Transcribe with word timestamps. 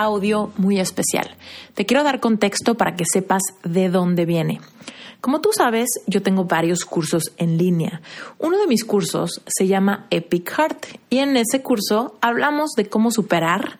audio 0.00 0.52
muy 0.56 0.80
especial. 0.80 1.36
Te 1.74 1.86
quiero 1.86 2.02
dar 2.02 2.20
contexto 2.20 2.76
para 2.76 2.96
que 2.96 3.04
sepas 3.10 3.42
de 3.64 3.88
dónde 3.88 4.26
viene. 4.26 4.60
Como 5.20 5.40
tú 5.40 5.50
sabes, 5.52 5.88
yo 6.06 6.22
tengo 6.22 6.44
varios 6.44 6.84
cursos 6.84 7.32
en 7.36 7.58
línea. 7.58 8.00
Uno 8.38 8.58
de 8.58 8.66
mis 8.66 8.84
cursos 8.84 9.42
se 9.46 9.66
llama 9.66 10.06
Epic 10.10 10.50
Heart 10.50 10.86
y 11.10 11.18
en 11.18 11.36
ese 11.36 11.62
curso 11.62 12.16
hablamos 12.22 12.70
de 12.76 12.88
cómo 12.88 13.10
superar 13.10 13.78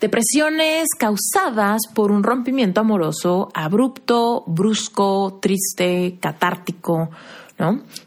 depresiones 0.00 0.88
causadas 0.98 1.82
por 1.94 2.10
un 2.10 2.24
rompimiento 2.24 2.80
amoroso 2.80 3.50
abrupto, 3.54 4.44
brusco, 4.46 5.38
triste, 5.40 6.18
catártico 6.20 7.08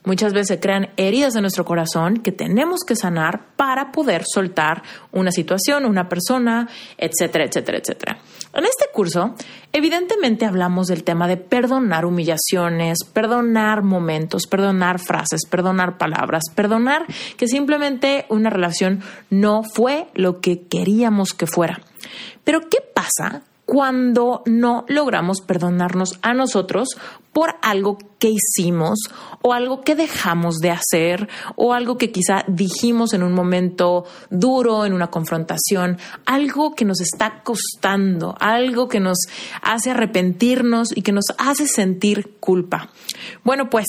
Muchas 0.03 0.33
veces 0.33 0.47
se 0.47 0.59
crean 0.59 0.89
heridas 0.97 1.35
en 1.35 1.41
nuestro 1.41 1.65
corazón 1.65 2.17
que 2.17 2.31
tenemos 2.31 2.81
que 2.85 2.95
sanar 2.95 3.55
para 3.55 3.91
poder 3.91 4.23
soltar 4.25 4.83
una 5.11 5.31
situación, 5.31 5.85
una 5.85 6.09
persona, 6.09 6.67
etcétera, 6.97 7.45
etcétera, 7.45 7.77
etcétera. 7.77 8.17
En 8.53 8.65
este 8.65 8.85
curso, 8.93 9.35
evidentemente 9.71 10.45
hablamos 10.45 10.87
del 10.87 11.03
tema 11.03 11.27
de 11.27 11.37
perdonar 11.37 12.05
humillaciones, 12.05 12.99
perdonar 13.13 13.83
momentos, 13.83 14.47
perdonar 14.47 14.99
frases, 14.99 15.41
perdonar 15.49 15.97
palabras, 15.97 16.43
perdonar 16.53 17.05
que 17.37 17.47
simplemente 17.47 18.25
una 18.29 18.49
relación 18.49 19.01
no 19.29 19.63
fue 19.63 20.07
lo 20.13 20.41
que 20.41 20.67
queríamos 20.67 21.33
que 21.33 21.47
fuera. 21.47 21.81
Pero 22.43 22.61
¿qué 22.61 22.77
pasa 22.93 23.43
cuando 23.65 24.43
no 24.45 24.85
logramos 24.87 25.41
perdonarnos 25.41 26.19
a 26.21 26.33
nosotros 26.33 26.89
por 27.33 27.55
algo 27.61 27.97
que 28.19 28.29
hicimos 28.29 28.99
o 29.41 29.53
algo 29.53 29.81
que 29.81 29.95
dejamos 29.95 30.59
de 30.59 30.71
hacer 30.71 31.27
o 31.55 31.73
algo 31.73 31.97
que 31.97 32.11
quizá 32.11 32.45
dijimos 32.47 33.13
en 33.13 33.23
un 33.23 33.33
momento 33.33 34.05
duro, 34.29 34.85
en 34.85 34.93
una 34.93 35.07
confrontación, 35.07 35.97
algo 36.25 36.75
que 36.75 36.85
nos 36.85 37.01
está 37.01 37.43
costando, 37.43 38.35
algo 38.39 38.87
que 38.87 38.99
nos 38.99 39.17
hace 39.61 39.91
arrepentirnos 39.91 40.95
y 40.95 41.01
que 41.01 41.11
nos 41.11 41.25
hace 41.37 41.67
sentir 41.67 42.37
culpa. 42.39 42.89
Bueno, 43.43 43.69
pues 43.69 43.87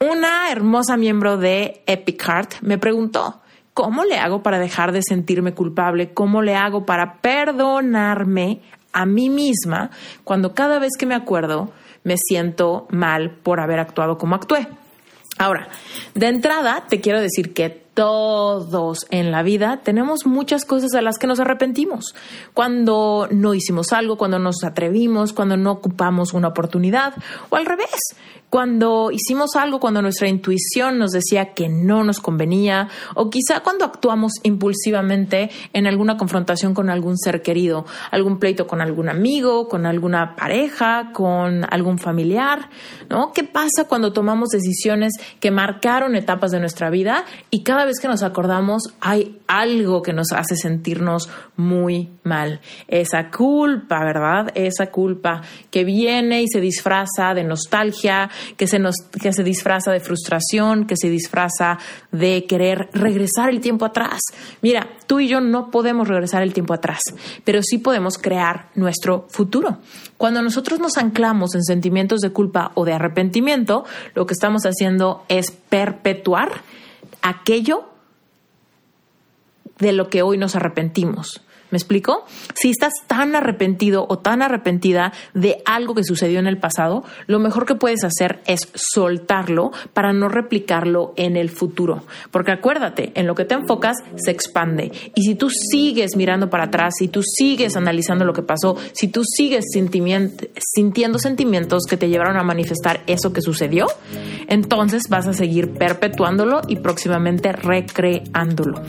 una 0.00 0.50
hermosa 0.50 0.96
miembro 0.96 1.36
de 1.36 1.82
Epic 1.86 2.22
Heart 2.22 2.54
me 2.62 2.78
preguntó, 2.78 3.40
¿Cómo 3.74 4.04
le 4.04 4.18
hago 4.18 4.42
para 4.42 4.58
dejar 4.58 4.90
de 4.90 5.02
sentirme 5.02 5.54
culpable? 5.54 6.12
¿Cómo 6.12 6.42
le 6.42 6.56
hago 6.56 6.84
para 6.84 7.20
perdonarme 7.20 8.60
a 8.92 9.06
mí 9.06 9.30
misma 9.30 9.90
cuando 10.24 10.54
cada 10.54 10.78
vez 10.78 10.92
que 10.98 11.06
me 11.06 11.14
acuerdo 11.14 11.72
me 12.04 12.16
siento 12.16 12.86
mal 12.90 13.30
por 13.42 13.60
haber 13.60 13.80
actuado 13.80 14.18
como 14.18 14.34
actué. 14.34 14.68
Ahora, 15.38 15.68
de 16.14 16.26
entrada 16.26 16.84
te 16.88 17.00
quiero 17.00 17.20
decir 17.20 17.54
que 17.54 17.87
todos 17.98 19.06
en 19.10 19.32
la 19.32 19.42
vida 19.42 19.80
tenemos 19.82 20.24
muchas 20.24 20.64
cosas 20.64 20.94
a 20.94 21.02
las 21.02 21.18
que 21.18 21.26
nos 21.26 21.40
arrepentimos. 21.40 22.14
Cuando 22.54 23.26
no 23.32 23.54
hicimos 23.54 23.92
algo, 23.92 24.16
cuando 24.16 24.38
nos 24.38 24.62
atrevimos, 24.62 25.32
cuando 25.32 25.56
no 25.56 25.72
ocupamos 25.72 26.32
una 26.32 26.46
oportunidad, 26.46 27.14
o 27.50 27.56
al 27.56 27.66
revés, 27.66 27.98
cuando 28.50 29.10
hicimos 29.10 29.56
algo, 29.56 29.80
cuando 29.80 30.00
nuestra 30.00 30.28
intuición 30.28 30.96
nos 30.96 31.10
decía 31.10 31.54
que 31.54 31.68
no 31.68 32.04
nos 32.04 32.20
convenía, 32.20 32.88
o 33.16 33.30
quizá 33.30 33.60
cuando 33.64 33.84
actuamos 33.84 34.34
impulsivamente 34.44 35.50
en 35.72 35.88
alguna 35.88 36.16
confrontación 36.16 36.74
con 36.74 36.90
algún 36.90 37.18
ser 37.18 37.42
querido, 37.42 37.84
algún 38.12 38.38
pleito 38.38 38.68
con 38.68 38.80
algún 38.80 39.08
amigo, 39.08 39.66
con 39.66 39.86
alguna 39.86 40.36
pareja, 40.36 41.10
con 41.12 41.66
algún 41.68 41.98
familiar. 41.98 42.70
¿Qué 43.34 43.42
pasa 43.42 43.88
cuando 43.88 44.12
tomamos 44.12 44.50
decisiones 44.50 45.14
que 45.40 45.50
marcaron 45.50 46.14
etapas 46.14 46.52
de 46.52 46.60
nuestra 46.60 46.90
vida 46.90 47.24
y 47.50 47.64
cada 47.64 47.87
vez 47.88 47.98
que 48.00 48.08
nos 48.08 48.22
acordamos 48.22 48.82
hay 49.00 49.40
algo 49.46 50.02
que 50.02 50.12
nos 50.12 50.32
hace 50.32 50.54
sentirnos 50.54 51.28
muy 51.56 52.10
mal. 52.22 52.60
Esa 52.86 53.30
culpa, 53.30 54.04
¿verdad? 54.04 54.52
Esa 54.54 54.92
culpa 54.92 55.42
que 55.70 55.84
viene 55.84 56.42
y 56.42 56.46
se 56.48 56.60
disfraza 56.60 57.34
de 57.34 57.44
nostalgia, 57.44 58.30
que 58.56 58.66
se, 58.66 58.78
nos, 58.78 58.94
que 59.20 59.32
se 59.32 59.42
disfraza 59.42 59.90
de 59.90 60.00
frustración, 60.00 60.86
que 60.86 60.96
se 60.96 61.10
disfraza 61.10 61.78
de 62.12 62.46
querer 62.46 62.88
regresar 62.92 63.50
el 63.50 63.60
tiempo 63.60 63.84
atrás. 63.84 64.20
Mira, 64.62 64.86
tú 65.06 65.18
y 65.20 65.28
yo 65.28 65.40
no 65.40 65.70
podemos 65.70 66.06
regresar 66.06 66.42
el 66.42 66.52
tiempo 66.52 66.74
atrás, 66.74 67.00
pero 67.44 67.60
sí 67.62 67.78
podemos 67.78 68.18
crear 68.18 68.68
nuestro 68.74 69.26
futuro. 69.30 69.78
Cuando 70.16 70.42
nosotros 70.42 70.80
nos 70.80 70.98
anclamos 70.98 71.54
en 71.54 71.64
sentimientos 71.64 72.20
de 72.20 72.30
culpa 72.30 72.72
o 72.74 72.84
de 72.84 72.92
arrepentimiento, 72.92 73.84
lo 74.14 74.26
que 74.26 74.34
estamos 74.34 74.62
haciendo 74.64 75.24
es 75.28 75.50
perpetuar 75.50 76.62
aquello 77.22 77.88
de 79.78 79.92
lo 79.92 80.08
que 80.08 80.22
hoy 80.22 80.38
nos 80.38 80.56
arrepentimos. 80.56 81.42
¿Me 81.70 81.76
explico? 81.76 82.24
Si 82.54 82.70
estás 82.70 82.92
tan 83.06 83.36
arrepentido 83.36 84.06
o 84.08 84.18
tan 84.18 84.40
arrepentida 84.40 85.12
de 85.34 85.62
algo 85.66 85.94
que 85.94 86.02
sucedió 86.02 86.38
en 86.38 86.46
el 86.46 86.58
pasado, 86.58 87.04
lo 87.26 87.38
mejor 87.38 87.66
que 87.66 87.74
puedes 87.74 88.04
hacer 88.04 88.40
es 88.46 88.68
soltarlo 88.74 89.72
para 89.92 90.12
no 90.12 90.28
replicarlo 90.28 91.12
en 91.16 91.36
el 91.36 91.50
futuro. 91.50 92.04
Porque 92.30 92.52
acuérdate, 92.52 93.12
en 93.14 93.26
lo 93.26 93.34
que 93.34 93.44
te 93.44 93.54
enfocas 93.54 93.96
se 94.16 94.30
expande. 94.30 94.92
Y 95.14 95.22
si 95.22 95.34
tú 95.34 95.50
sigues 95.50 96.16
mirando 96.16 96.48
para 96.48 96.64
atrás, 96.64 96.94
si 96.98 97.08
tú 97.08 97.22
sigues 97.22 97.76
analizando 97.76 98.24
lo 98.24 98.32
que 98.32 98.42
pasó, 98.42 98.76
si 98.92 99.08
tú 99.08 99.22
sigues 99.24 99.66
sintiendo 99.72 101.18
sentimientos 101.18 101.82
que 101.88 101.96
te 101.96 102.08
llevaron 102.08 102.38
a 102.38 102.42
manifestar 102.42 103.02
eso 103.06 103.32
que 103.32 103.42
sucedió, 103.42 103.86
entonces 104.46 105.02
vas 105.10 105.26
a 105.26 105.34
seguir 105.34 105.74
perpetuándolo 105.74 106.62
y 106.66 106.76
próximamente 106.76 107.52
recreándolo. 107.52 108.82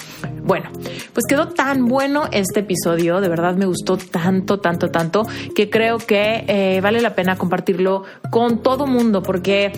Bueno, 0.43 0.69
pues 1.13 1.25
quedó 1.27 1.49
tan 1.49 1.85
bueno 1.85 2.23
este 2.31 2.63
episodio, 2.69 3.19
de 3.19 3.29
verdad 3.29 3.55
me 3.55 3.65
gustó 3.65 3.97
tanto, 3.97 4.59
tanto, 4.59 4.91
tanto, 4.91 5.25
que 5.55 5.71
creo 5.71 5.97
que 5.97 6.45
eh, 6.47 6.79
vale 6.81 7.01
la 7.01 7.15
pena 7.15 7.35
compartirlo 7.35 8.03
con 8.29 8.61
todo 8.61 8.85
mundo, 8.85 9.23
porque 9.23 9.71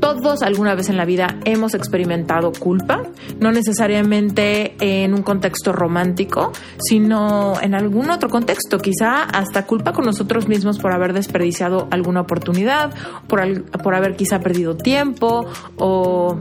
todos 0.00 0.42
alguna 0.42 0.74
vez 0.74 0.88
en 0.88 0.96
la 0.96 1.04
vida 1.04 1.38
hemos 1.44 1.74
experimentado 1.74 2.52
culpa, 2.52 3.02
no 3.40 3.52
necesariamente 3.52 4.74
en 4.80 5.14
un 5.14 5.22
contexto 5.22 5.72
romántico, 5.72 6.52
sino 6.78 7.54
en 7.60 7.74
algún 7.74 8.10
otro 8.10 8.28
contexto, 8.28 8.78
quizá 8.78 9.22
hasta 9.22 9.66
culpa 9.66 9.92
con 9.92 10.04
nosotros 10.04 10.48
mismos 10.48 10.78
por 10.78 10.92
haber 10.92 11.12
desperdiciado 11.12 11.88
alguna 11.90 12.22
oportunidad, 12.22 12.92
por, 13.28 13.64
por 13.82 13.94
haber 13.94 14.16
quizá 14.16 14.40
perdido 14.40 14.76
tiempo 14.76 15.46
o, 15.76 16.38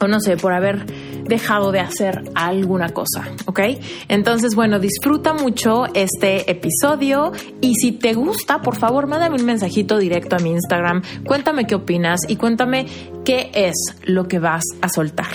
o 0.00 0.08
no 0.08 0.20
sé, 0.20 0.36
por 0.36 0.52
haber 0.52 0.86
dejado 1.28 1.70
de 1.72 1.80
hacer 1.80 2.24
alguna 2.34 2.88
cosa, 2.88 3.28
¿ok? 3.46 3.60
Entonces, 4.08 4.54
bueno, 4.54 4.78
disfruta 4.78 5.34
mucho 5.34 5.86
este 5.94 6.50
episodio 6.50 7.32
y 7.60 7.74
si 7.74 7.92
te 7.92 8.14
gusta, 8.14 8.62
por 8.62 8.76
favor, 8.76 9.06
mándame 9.06 9.36
un 9.36 9.44
mensajito 9.44 9.98
directo 9.98 10.36
a 10.36 10.38
mi 10.38 10.50
Instagram, 10.50 11.02
cuéntame 11.26 11.66
qué 11.66 11.74
opinas 11.74 12.20
y 12.26 12.36
cuéntame 12.36 12.86
qué 13.24 13.50
es 13.54 13.74
lo 14.04 14.26
que 14.26 14.38
vas 14.38 14.64
a 14.80 14.88
soltar. 14.88 15.26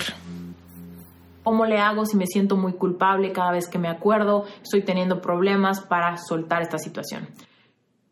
¿Cómo 1.44 1.66
le 1.66 1.78
hago 1.78 2.06
si 2.06 2.16
me 2.16 2.26
siento 2.26 2.56
muy 2.56 2.74
culpable 2.74 3.34
cada 3.34 3.52
vez 3.52 3.68
que 3.68 3.78
me 3.78 3.90
acuerdo? 3.90 4.46
Estoy 4.64 4.82
teniendo 4.82 5.22
problemas 5.22 5.82
para 5.82 6.18
soltar 6.18 6.62
esta 6.62 6.78
situación. 6.78 7.28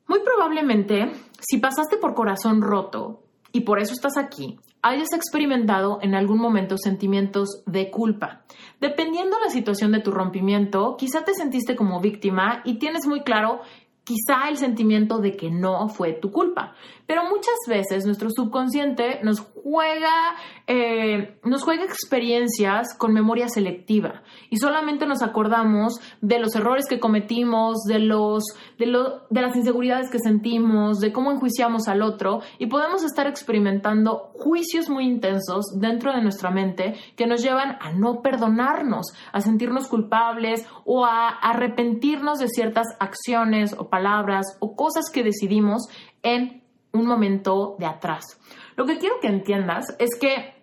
Muy 0.08 0.20
probablemente, 0.20 1.14
si 1.40 1.58
pasaste 1.58 1.96
por 1.96 2.14
corazón 2.14 2.62
roto 2.62 3.24
y 3.54 3.62
por 3.62 3.80
eso 3.80 3.94
estás 3.94 4.18
aquí, 4.18 4.60
hayas 4.82 5.14
experimentado 5.14 6.00
en 6.02 6.16
algún 6.16 6.40
momento 6.40 6.76
sentimientos 6.78 7.64
de 7.66 7.92
culpa. 7.92 8.42
Dependiendo 8.80 9.38
la 9.40 9.50
situación 9.50 9.92
de 9.92 10.00
tu 10.00 10.12
rompimiento, 10.12 10.96
quizá 10.98 11.24
te 11.24 11.34
sentiste 11.34 11.76
como 11.76 12.00
víctima 12.00 12.62
y 12.66 12.80
tienes 12.80 13.06
muy 13.06 13.22
claro 13.22 13.62
quizá 14.04 14.50
el 14.50 14.58
sentimiento 14.58 15.20
de 15.20 15.38
que 15.38 15.52
no 15.52 15.88
fue 15.90 16.14
tu 16.14 16.32
culpa. 16.32 16.74
Pero 17.12 17.26
muchas 17.26 17.58
veces 17.68 18.06
nuestro 18.06 18.30
subconsciente 18.30 19.20
nos 19.22 19.42
juega, 19.42 20.34
eh, 20.66 21.42
nos 21.44 21.62
juega 21.62 21.84
experiencias 21.84 22.96
con 22.98 23.12
memoria 23.12 23.50
selectiva 23.50 24.24
y 24.50 24.56
solamente 24.56 25.06
nos 25.06 25.22
acordamos 25.22 26.00
de 26.22 26.40
los 26.40 26.56
errores 26.56 26.88
que 26.88 27.02
cometimos, 27.02 27.84
de, 27.84 28.00
los, 28.00 28.46
de, 28.80 28.86
de 29.30 29.42
las 29.42 29.58
inseguridades 29.58 30.10
que 30.10 30.20
sentimos, 30.20 31.02
de 31.02 31.12
cómo 31.12 31.34
enjuiciamos 31.34 31.90
al 31.90 32.02
otro 32.02 32.40
y 32.60 32.68
podemos 32.68 33.04
estar 33.04 33.28
experimentando 33.28 34.32
juicios 34.36 34.90
muy 34.90 35.04
intensos 35.04 35.66
dentro 35.82 36.14
de 36.14 36.22
nuestra 36.22 36.50
mente 36.50 36.96
que 37.18 37.28
nos 37.28 37.44
llevan 37.44 37.78
a 37.82 37.92
no 37.92 38.22
perdonarnos, 38.22 39.08
a 39.34 39.42
sentirnos 39.42 39.90
culpables 39.90 40.66
o 40.86 41.04
a 41.04 41.28
arrepentirnos 41.28 42.40
de 42.40 42.48
ciertas 42.48 42.88
acciones 43.02 43.76
o 43.78 43.90
palabras 43.90 44.46
o 44.62 44.78
cosas 44.78 45.10
que 45.12 45.26
decidimos 45.26 45.90
en 46.24 46.61
un 46.94 47.06
momento 47.06 47.76
de 47.80 47.86
atrás. 47.86 48.40
Lo 48.76 48.86
que 48.86 48.98
quiero 48.98 49.16
que 49.22 49.28
entiendas 49.28 49.96
es 50.00 50.10
que 50.20 50.56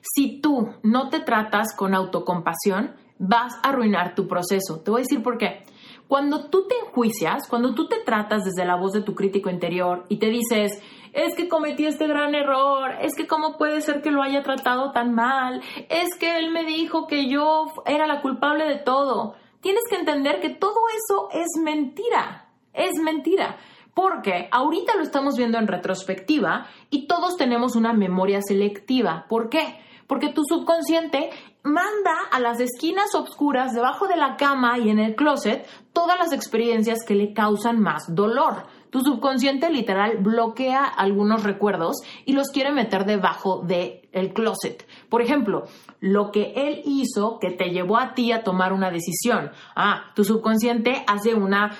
si 0.00 0.40
tú 0.40 0.74
no 0.82 1.08
te 1.08 1.20
tratas 1.20 1.74
con 1.76 1.94
autocompasión, 1.94 2.94
vas 3.18 3.54
a 3.62 3.70
arruinar 3.70 4.14
tu 4.14 4.28
proceso. 4.28 4.80
Te 4.84 4.90
voy 4.90 5.00
a 5.00 5.04
decir 5.04 5.22
por 5.22 5.38
qué. 5.38 5.64
Cuando 6.06 6.48
tú 6.48 6.66
te 6.66 6.74
enjuicias, 6.86 7.46
cuando 7.48 7.74
tú 7.74 7.86
te 7.86 7.98
tratas 7.98 8.44
desde 8.44 8.66
la 8.66 8.76
voz 8.76 8.92
de 8.92 9.02
tu 9.02 9.14
crítico 9.14 9.50
interior 9.50 10.06
y 10.08 10.18
te 10.18 10.30
dices, 10.30 10.82
es 11.12 11.34
que 11.34 11.48
cometí 11.48 11.84
este 11.84 12.06
gran 12.06 12.34
error, 12.34 12.92
es 13.02 13.14
que 13.14 13.26
cómo 13.26 13.58
puede 13.58 13.82
ser 13.82 14.00
que 14.00 14.10
lo 14.10 14.22
haya 14.22 14.42
tratado 14.42 14.92
tan 14.92 15.14
mal, 15.14 15.60
es 15.90 16.16
que 16.18 16.38
él 16.38 16.50
me 16.50 16.64
dijo 16.64 17.06
que 17.06 17.28
yo 17.28 17.66
era 17.84 18.06
la 18.06 18.22
culpable 18.22 18.64
de 18.64 18.76
todo, 18.76 19.34
tienes 19.60 19.82
que 19.90 19.96
entender 19.96 20.40
que 20.40 20.50
todo 20.50 20.80
eso 20.88 21.28
es 21.32 21.62
mentira, 21.62 22.48
es 22.72 22.94
mentira. 23.02 23.58
Porque 23.98 24.48
ahorita 24.52 24.94
lo 24.94 25.02
estamos 25.02 25.36
viendo 25.36 25.58
en 25.58 25.66
retrospectiva 25.66 26.68
y 26.88 27.08
todos 27.08 27.36
tenemos 27.36 27.74
una 27.74 27.92
memoria 27.92 28.40
selectiva. 28.40 29.26
¿Por 29.28 29.48
qué? 29.48 29.80
Porque 30.06 30.28
tu 30.28 30.44
subconsciente 30.44 31.30
manda 31.64 32.14
a 32.30 32.38
las 32.38 32.60
esquinas 32.60 33.12
oscuras 33.16 33.74
debajo 33.74 34.06
de 34.06 34.16
la 34.16 34.36
cama 34.36 34.78
y 34.78 34.90
en 34.90 35.00
el 35.00 35.16
closet 35.16 35.66
todas 35.92 36.16
las 36.16 36.32
experiencias 36.32 37.00
que 37.04 37.16
le 37.16 37.32
causan 37.32 37.80
más 37.80 38.14
dolor. 38.14 38.68
Tu 38.90 39.00
subconsciente 39.00 39.70
literal 39.70 40.18
bloquea 40.18 40.84
algunos 40.84 41.42
recuerdos 41.42 41.96
y 42.24 42.32
los 42.32 42.48
quiere 42.48 42.72
meter 42.72 43.04
debajo 43.04 43.62
del 43.62 44.00
el 44.12 44.32
closet. 44.32 44.86
Por 45.08 45.22
ejemplo, 45.22 45.64
lo 46.00 46.30
que 46.30 46.52
él 46.56 46.82
hizo 46.84 47.38
que 47.38 47.50
te 47.50 47.70
llevó 47.70 47.98
a 47.98 48.14
ti 48.14 48.32
a 48.32 48.42
tomar 48.42 48.72
una 48.72 48.90
decisión. 48.90 49.50
Ah, 49.76 50.12
tu 50.14 50.24
subconsciente 50.24 51.04
hace 51.06 51.34
una 51.34 51.76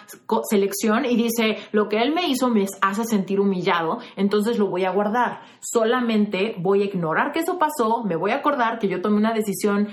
selección 0.50 1.04
y 1.04 1.16
dice, 1.16 1.58
lo 1.72 1.88
que 1.88 2.02
él 2.02 2.12
me 2.12 2.28
hizo 2.28 2.48
me 2.48 2.66
hace 2.82 3.04
sentir 3.04 3.40
humillado, 3.40 3.98
entonces 4.16 4.58
lo 4.58 4.66
voy 4.66 4.84
a 4.84 4.90
guardar. 4.90 5.40
Solamente 5.60 6.54
voy 6.58 6.82
a 6.82 6.86
ignorar 6.86 7.32
que 7.32 7.40
eso 7.40 7.58
pasó, 7.58 8.04
me 8.04 8.16
voy 8.16 8.32
a 8.32 8.36
acordar 8.36 8.78
que 8.78 8.88
yo 8.88 9.00
tomé 9.00 9.16
una 9.16 9.32
decisión 9.32 9.88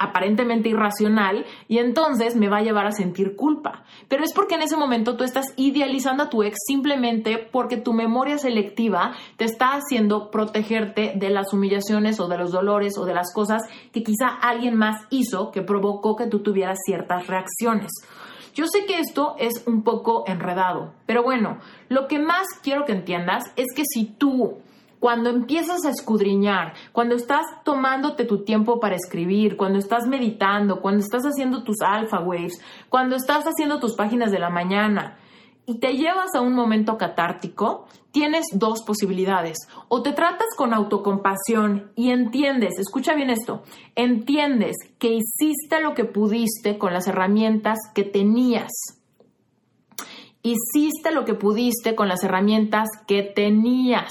aparentemente 0.00 0.70
irracional 0.70 1.44
y 1.68 1.78
entonces 1.78 2.34
me 2.34 2.48
va 2.48 2.58
a 2.58 2.62
llevar 2.62 2.86
a 2.86 2.92
sentir 2.92 3.36
culpa. 3.36 3.84
Pero 4.08 4.24
es 4.24 4.32
porque 4.32 4.54
en 4.54 4.62
ese 4.62 4.76
momento 4.76 5.16
tú 5.16 5.24
estás 5.24 5.52
idealizando 5.56 6.24
a 6.24 6.30
tu 6.30 6.42
ex 6.42 6.56
simplemente 6.66 7.36
porque 7.36 7.76
tu 7.76 7.92
memoria 7.92 8.38
selectiva 8.38 9.12
te 9.36 9.44
está 9.44 9.74
haciendo 9.74 10.30
protegerte 10.30 11.12
de 11.16 11.28
las 11.28 11.52
humillaciones 11.52 12.18
o 12.18 12.28
de 12.28 12.38
los 12.38 12.50
dolores 12.50 12.96
o 12.96 13.04
de 13.04 13.14
las 13.14 13.32
cosas 13.34 13.62
que 13.92 14.02
quizá 14.02 14.28
alguien 14.28 14.74
más 14.74 15.04
hizo 15.10 15.52
que 15.52 15.60
provocó 15.60 16.16
que 16.16 16.26
tú 16.26 16.40
tuvieras 16.40 16.78
ciertas 16.84 17.26
reacciones. 17.26 17.90
Yo 18.54 18.66
sé 18.66 18.86
que 18.86 18.98
esto 18.98 19.36
es 19.38 19.64
un 19.66 19.82
poco 19.82 20.24
enredado, 20.26 20.94
pero 21.06 21.22
bueno, 21.22 21.58
lo 21.88 22.08
que 22.08 22.18
más 22.18 22.46
quiero 22.62 22.86
que 22.86 22.92
entiendas 22.92 23.44
es 23.56 23.66
que 23.76 23.82
si 23.84 24.06
tú 24.06 24.58
cuando 25.00 25.30
empiezas 25.30 25.84
a 25.86 25.90
escudriñar, 25.90 26.74
cuando 26.92 27.16
estás 27.16 27.46
tomándote 27.64 28.26
tu 28.26 28.44
tiempo 28.44 28.78
para 28.78 28.96
escribir, 28.96 29.56
cuando 29.56 29.78
estás 29.78 30.06
meditando, 30.06 30.80
cuando 30.80 31.00
estás 31.00 31.24
haciendo 31.24 31.64
tus 31.64 31.80
alpha 31.80 32.20
waves, 32.20 32.60
cuando 32.90 33.16
estás 33.16 33.44
haciendo 33.46 33.80
tus 33.80 33.94
páginas 33.96 34.30
de 34.30 34.38
la 34.38 34.50
mañana 34.50 35.16
y 35.66 35.78
te 35.78 35.94
llevas 35.94 36.34
a 36.34 36.42
un 36.42 36.52
momento 36.52 36.98
catártico, 36.98 37.86
tienes 38.10 38.44
dos 38.52 38.82
posibilidades. 38.82 39.56
O 39.88 40.02
te 40.02 40.12
tratas 40.12 40.48
con 40.56 40.74
autocompasión 40.74 41.92
y 41.94 42.10
entiendes, 42.10 42.78
escucha 42.78 43.14
bien 43.14 43.30
esto, 43.30 43.62
entiendes 43.94 44.76
que 44.98 45.14
hiciste 45.14 45.80
lo 45.80 45.94
que 45.94 46.04
pudiste 46.04 46.76
con 46.76 46.92
las 46.92 47.06
herramientas 47.06 47.78
que 47.94 48.04
tenías. 48.04 48.70
Hiciste 50.42 51.12
lo 51.12 51.24
que 51.24 51.34
pudiste 51.34 51.94
con 51.94 52.08
las 52.08 52.24
herramientas 52.24 52.88
que 53.06 53.22
tenías. 53.22 54.10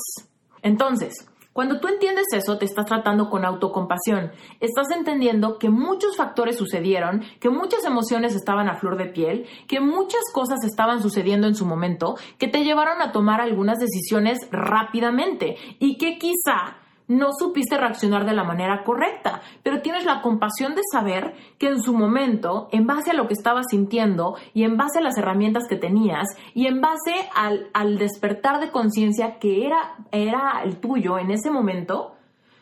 Entonces, 0.61 1.13
cuando 1.51 1.79
tú 1.79 1.87
entiendes 1.87 2.27
eso, 2.31 2.57
te 2.57 2.65
estás 2.65 2.85
tratando 2.85 3.29
con 3.29 3.43
autocompasión. 3.43 4.31
Estás 4.59 4.87
entendiendo 4.95 5.57
que 5.57 5.69
muchos 5.69 6.15
factores 6.15 6.57
sucedieron, 6.57 7.23
que 7.39 7.49
muchas 7.49 7.83
emociones 7.83 8.35
estaban 8.35 8.69
a 8.69 8.75
flor 8.75 8.97
de 8.97 9.07
piel, 9.07 9.45
que 9.67 9.79
muchas 9.81 10.21
cosas 10.33 10.59
estaban 10.63 11.01
sucediendo 11.01 11.47
en 11.47 11.55
su 11.55 11.65
momento, 11.65 12.15
que 12.37 12.47
te 12.47 12.63
llevaron 12.63 13.01
a 13.01 13.11
tomar 13.11 13.41
algunas 13.41 13.77
decisiones 13.79 14.37
rápidamente 14.51 15.57
y 15.79 15.97
que 15.97 16.17
quizá 16.17 16.77
no 17.09 17.29
supiste 17.37 17.75
reaccionar 17.75 18.25
de 18.25 18.33
la 18.33 18.43
manera 18.43 18.83
correcta, 18.83 19.41
pero 19.63 19.81
tienes 19.81 20.05
la 20.05 20.21
compasión 20.21 20.75
de 20.75 20.83
saber 20.91 21.33
que 21.57 21.67
en 21.67 21.81
su 21.81 21.93
momento, 21.93 22.69
en 22.71 22.85
base 22.85 23.11
a 23.11 23.15
lo 23.15 23.27
que 23.27 23.33
estabas 23.33 23.65
sintiendo 23.69 24.35
y 24.53 24.63
en 24.63 24.77
base 24.77 24.99
a 24.99 25.01
las 25.01 25.17
herramientas 25.17 25.63
que 25.67 25.75
tenías 25.75 26.27
y 26.53 26.67
en 26.67 26.81
base 26.81 27.15
al, 27.35 27.97
despertar 27.97 28.59
de 28.59 28.71
conciencia 28.71 29.39
que 29.39 29.65
era, 29.65 29.95
era 30.11 30.61
el 30.63 30.77
tuyo 30.77 31.17
en 31.17 31.31
ese 31.31 31.49
momento, 31.49 32.13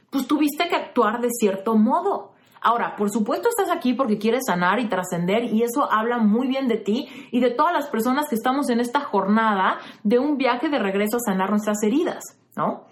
pues 0.09 0.27
tuviste 0.27 0.69
que 0.69 0.75
actuar 0.75 1.19
de 1.19 1.29
cierto 1.29 1.75
modo. 1.75 2.31
Ahora, 2.61 2.95
por 2.95 3.09
supuesto 3.11 3.49
estás 3.49 3.69
aquí 3.69 3.93
porque 3.93 4.17
quieres 4.17 4.43
sanar 4.47 4.79
y 4.79 4.87
trascender 4.87 5.43
y 5.43 5.63
eso 5.63 5.91
habla 5.91 6.19
muy 6.19 6.47
bien 6.47 6.69
de 6.69 6.77
ti 6.77 7.07
y 7.31 7.41
de 7.41 7.51
todas 7.51 7.73
las 7.73 7.87
personas 7.87 8.27
que 8.29 8.35
estamos 8.35 8.69
en 8.69 8.79
esta 8.79 9.01
jornada 9.01 9.79
de 10.03 10.19
un 10.19 10.37
viaje 10.37 10.69
de 10.69 10.79
regreso 10.79 11.17
a 11.17 11.31
sanar 11.31 11.49
nuestras 11.49 11.83
heridas, 11.83 12.23
¿no? 12.55 12.85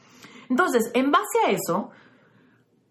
Entonces, 0.49 0.91
en 0.93 1.11
base 1.11 1.39
a 1.45 1.51
eso, 1.51 1.89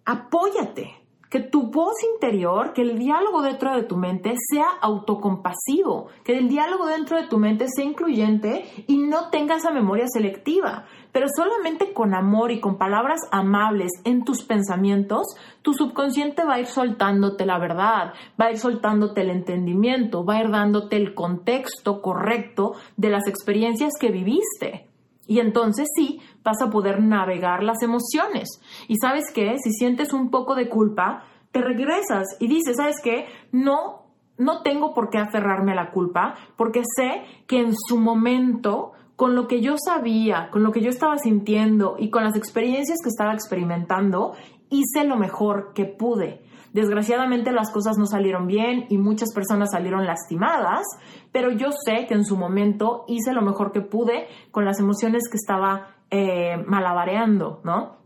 apóyate, 0.04 1.04
que 1.34 1.40
tu 1.40 1.64
voz 1.68 1.96
interior, 2.14 2.72
que 2.72 2.82
el 2.82 2.96
diálogo 2.96 3.42
dentro 3.42 3.74
de 3.74 3.82
tu 3.82 3.96
mente 3.96 4.34
sea 4.52 4.66
autocompasivo, 4.80 6.06
que 6.22 6.38
el 6.38 6.48
diálogo 6.48 6.86
dentro 6.86 7.20
de 7.20 7.26
tu 7.26 7.38
mente 7.38 7.66
sea 7.66 7.84
incluyente 7.84 8.64
y 8.86 8.98
no 8.98 9.30
tenga 9.30 9.56
esa 9.56 9.72
memoria 9.72 10.04
selectiva. 10.06 10.84
Pero 11.10 11.26
solamente 11.34 11.92
con 11.92 12.14
amor 12.14 12.52
y 12.52 12.60
con 12.60 12.78
palabras 12.78 13.18
amables 13.32 13.90
en 14.04 14.22
tus 14.22 14.44
pensamientos, 14.44 15.26
tu 15.62 15.72
subconsciente 15.72 16.44
va 16.44 16.54
a 16.54 16.60
ir 16.60 16.66
soltándote 16.66 17.46
la 17.46 17.58
verdad, 17.58 18.12
va 18.40 18.46
a 18.46 18.52
ir 18.52 18.58
soltándote 18.58 19.22
el 19.22 19.30
entendimiento, 19.30 20.24
va 20.24 20.34
a 20.34 20.44
ir 20.44 20.50
dándote 20.52 20.94
el 20.94 21.14
contexto 21.16 22.00
correcto 22.00 22.74
de 22.96 23.10
las 23.10 23.26
experiencias 23.26 23.94
que 23.98 24.12
viviste. 24.12 24.93
Y 25.26 25.40
entonces 25.40 25.88
sí, 25.94 26.20
vas 26.42 26.60
a 26.60 26.70
poder 26.70 27.02
navegar 27.02 27.62
las 27.62 27.82
emociones. 27.82 28.60
Y 28.88 28.96
sabes 28.96 29.24
qué, 29.34 29.56
si 29.62 29.72
sientes 29.72 30.12
un 30.12 30.30
poco 30.30 30.54
de 30.54 30.68
culpa, 30.68 31.24
te 31.52 31.60
regresas 31.60 32.26
y 32.40 32.48
dices, 32.48 32.76
¿sabes 32.76 32.96
qué? 33.02 33.26
No, 33.52 34.06
no 34.36 34.62
tengo 34.62 34.92
por 34.92 35.10
qué 35.10 35.18
aferrarme 35.18 35.72
a 35.72 35.76
la 35.76 35.90
culpa, 35.92 36.34
porque 36.56 36.82
sé 36.96 37.22
que 37.46 37.60
en 37.60 37.74
su 37.74 37.98
momento, 37.98 38.92
con 39.16 39.34
lo 39.34 39.46
que 39.46 39.60
yo 39.60 39.76
sabía, 39.78 40.50
con 40.50 40.62
lo 40.62 40.72
que 40.72 40.80
yo 40.80 40.90
estaba 40.90 41.16
sintiendo 41.18 41.96
y 41.98 42.10
con 42.10 42.24
las 42.24 42.36
experiencias 42.36 42.98
que 43.02 43.08
estaba 43.08 43.32
experimentando, 43.32 44.34
hice 44.68 45.04
lo 45.04 45.16
mejor 45.16 45.72
que 45.74 45.84
pude. 45.84 46.43
Desgraciadamente 46.74 47.52
las 47.52 47.70
cosas 47.70 47.96
no 47.98 48.04
salieron 48.04 48.48
bien 48.48 48.86
y 48.88 48.98
muchas 48.98 49.32
personas 49.32 49.70
salieron 49.70 50.06
lastimadas, 50.06 50.82
pero 51.30 51.52
yo 51.52 51.68
sé 51.70 52.06
que 52.08 52.14
en 52.14 52.24
su 52.24 52.36
momento 52.36 53.04
hice 53.06 53.32
lo 53.32 53.42
mejor 53.42 53.70
que 53.70 53.80
pude 53.80 54.26
con 54.50 54.64
las 54.64 54.80
emociones 54.80 55.22
que 55.30 55.36
estaba 55.36 55.94
eh, 56.10 56.56
malabareando, 56.66 57.60
¿no? 57.62 57.98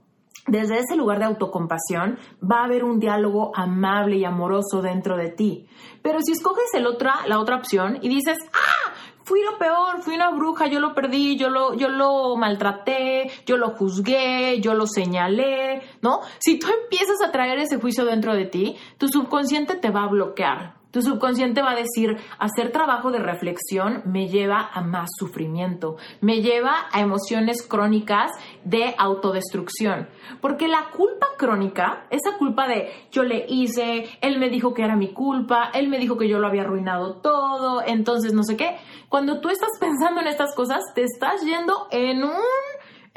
Desde 0.46 0.78
ese 0.78 0.96
lugar 0.96 1.18
de 1.18 1.24
autocompasión 1.24 2.18
va 2.42 2.60
a 2.60 2.64
haber 2.64 2.84
un 2.84 3.00
diálogo 3.00 3.52
amable 3.54 4.16
y 4.16 4.24
amoroso 4.26 4.82
dentro 4.82 5.16
de 5.16 5.30
ti. 5.30 5.66
Pero 6.02 6.20
si 6.20 6.32
escoges 6.32 6.72
el 6.74 6.86
otra, 6.86 7.26
la 7.26 7.38
otra 7.38 7.56
opción 7.56 7.98
y 8.02 8.08
dices, 8.10 8.36
ah, 8.52 8.92
fui 9.28 9.42
lo 9.42 9.58
peor, 9.58 10.00
fui 10.00 10.14
una 10.14 10.30
bruja, 10.30 10.68
yo 10.68 10.80
lo 10.80 10.94
perdí, 10.94 11.36
yo 11.36 11.50
lo, 11.50 11.74
yo 11.74 11.90
lo 11.90 12.34
maltraté, 12.36 13.30
yo 13.44 13.58
lo 13.58 13.70
juzgué, 13.70 14.58
yo 14.60 14.72
lo 14.72 14.86
señalé, 14.86 15.82
¿no? 16.00 16.20
Si 16.38 16.58
tú 16.58 16.66
empiezas 16.82 17.20
a 17.22 17.30
traer 17.30 17.58
ese 17.58 17.76
juicio 17.76 18.06
dentro 18.06 18.34
de 18.34 18.46
ti, 18.46 18.76
tu 18.96 19.06
subconsciente 19.08 19.76
te 19.76 19.90
va 19.90 20.04
a 20.04 20.08
bloquear 20.08 20.78
Tu 20.90 21.02
subconsciente 21.02 21.60
va 21.60 21.72
a 21.72 21.76
decir, 21.76 22.16
hacer 22.38 22.72
trabajo 22.72 23.10
de 23.10 23.18
reflexión 23.18 24.02
me 24.06 24.28
lleva 24.28 24.70
a 24.72 24.80
más 24.80 25.10
sufrimiento, 25.18 25.96
me 26.22 26.40
lleva 26.40 26.86
a 26.90 27.00
emociones 27.00 27.62
crónicas 27.62 28.30
de 28.64 28.94
autodestrucción. 28.96 30.08
Porque 30.40 30.66
la 30.66 30.88
culpa 30.96 31.26
crónica, 31.36 32.06
esa 32.08 32.38
culpa 32.38 32.66
de 32.66 32.90
yo 33.12 33.22
le 33.22 33.44
hice, 33.48 34.08
él 34.22 34.38
me 34.38 34.48
dijo 34.48 34.72
que 34.72 34.82
era 34.82 34.96
mi 34.96 35.12
culpa, 35.12 35.70
él 35.74 35.88
me 35.88 35.98
dijo 35.98 36.16
que 36.16 36.28
yo 36.28 36.38
lo 36.38 36.46
había 36.46 36.62
arruinado 36.62 37.16
todo, 37.16 37.82
entonces 37.86 38.32
no 38.32 38.42
sé 38.42 38.56
qué. 38.56 38.76
Cuando 39.08 39.40
tú 39.40 39.48
estás 39.48 39.70
pensando 39.80 40.20
en 40.20 40.26
estas 40.26 40.54
cosas, 40.54 40.82
te 40.94 41.02
estás 41.02 41.42
yendo 41.42 41.88
en 41.90 42.24
un 42.24 42.42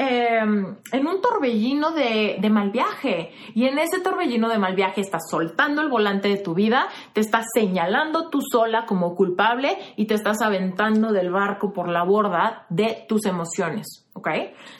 Em, 0.03 0.77
en 0.91 1.07
un 1.07 1.21
torbellino 1.21 1.91
de, 1.91 2.37
de, 2.39 2.49
mal 2.49 2.71
viaje. 2.71 3.33
Y 3.53 3.65
en 3.65 3.77
ese 3.77 3.99
torbellino 3.99 4.49
de 4.49 4.57
mal 4.57 4.73
viaje 4.73 4.99
estás 4.99 5.29
soltando 5.29 5.83
el 5.83 5.89
volante 5.89 6.27
de 6.27 6.37
tu 6.37 6.55
vida, 6.55 6.87
te 7.13 7.21
estás 7.21 7.45
señalando 7.53 8.31
tú 8.31 8.39
sola 8.41 8.87
como 8.87 9.15
culpable 9.15 9.77
y 9.97 10.05
te 10.05 10.15
estás 10.15 10.41
aventando 10.41 11.11
del 11.11 11.29
barco 11.29 11.71
por 11.71 11.87
la 11.87 12.01
borda 12.03 12.65
de 12.69 13.05
tus 13.07 13.27
emociones. 13.27 14.07
¿Ok? 14.13 14.27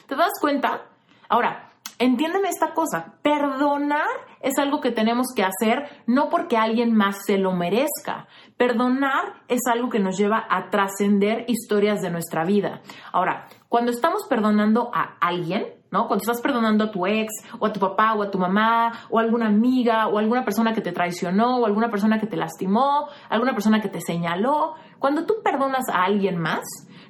¿Te 0.08 0.16
das 0.16 0.32
cuenta? 0.40 0.86
Ahora, 1.28 1.71
entiéndeme 2.02 2.48
esta 2.48 2.74
cosa, 2.74 3.14
perdonar 3.22 4.08
es 4.40 4.58
algo 4.58 4.80
que 4.80 4.90
tenemos 4.90 5.28
que 5.34 5.44
hacer 5.44 5.88
no 6.06 6.28
porque 6.30 6.56
alguien 6.56 6.94
más 6.94 7.24
se 7.24 7.38
lo 7.38 7.52
merezca. 7.52 8.26
Perdonar 8.56 9.42
es 9.48 9.60
algo 9.70 9.88
que 9.88 10.00
nos 10.00 10.18
lleva 10.18 10.44
a 10.50 10.68
trascender 10.70 11.44
historias 11.46 12.00
de 12.02 12.10
nuestra 12.10 12.44
vida. 12.44 12.82
Ahora, 13.12 13.46
cuando 13.68 13.92
estamos 13.92 14.22
perdonando 14.28 14.90
a 14.92 15.16
alguien, 15.20 15.66
¿no? 15.92 16.08
Cuando 16.08 16.22
estás 16.22 16.40
perdonando 16.40 16.84
a 16.84 16.90
tu 16.90 17.06
ex, 17.06 17.30
o 17.60 17.66
a 17.66 17.72
tu 17.72 17.78
papá, 17.78 18.14
o 18.14 18.22
a 18.22 18.30
tu 18.30 18.38
mamá, 18.38 18.92
o 19.10 19.18
a 19.18 19.22
alguna 19.22 19.46
amiga, 19.46 20.08
o 20.08 20.18
a 20.18 20.20
alguna 20.20 20.44
persona 20.44 20.72
que 20.72 20.80
te 20.80 20.90
traicionó, 20.90 21.58
o 21.58 21.66
alguna 21.66 21.90
persona 21.90 22.18
que 22.18 22.26
te 22.26 22.36
lastimó, 22.36 23.08
alguna 23.28 23.52
persona 23.52 23.80
que 23.80 23.88
te 23.88 24.00
señaló, 24.00 24.74
cuando 24.98 25.24
tú 25.24 25.34
perdonas 25.44 25.88
a 25.88 26.04
alguien 26.04 26.38
más, 26.38 26.64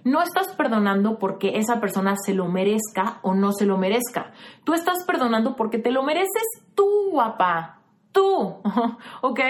no 0.04 0.22
estás 0.22 0.54
perdonando 0.56 1.18
porque 1.18 1.58
esa 1.58 1.80
persona 1.80 2.14
se 2.16 2.34
lo 2.34 2.48
merezca 2.48 3.18
o 3.22 3.34
no 3.34 3.52
se 3.52 3.66
lo 3.66 3.78
merezca. 3.78 4.32
Tú 4.64 4.74
estás 4.74 5.04
perdonando 5.06 5.56
porque 5.56 5.78
te 5.78 5.90
lo 5.90 6.02
mereces 6.02 6.42
tú, 6.74 7.10
guapa. 7.10 7.78
Tú, 8.12 8.60
¿ok? 9.22 9.40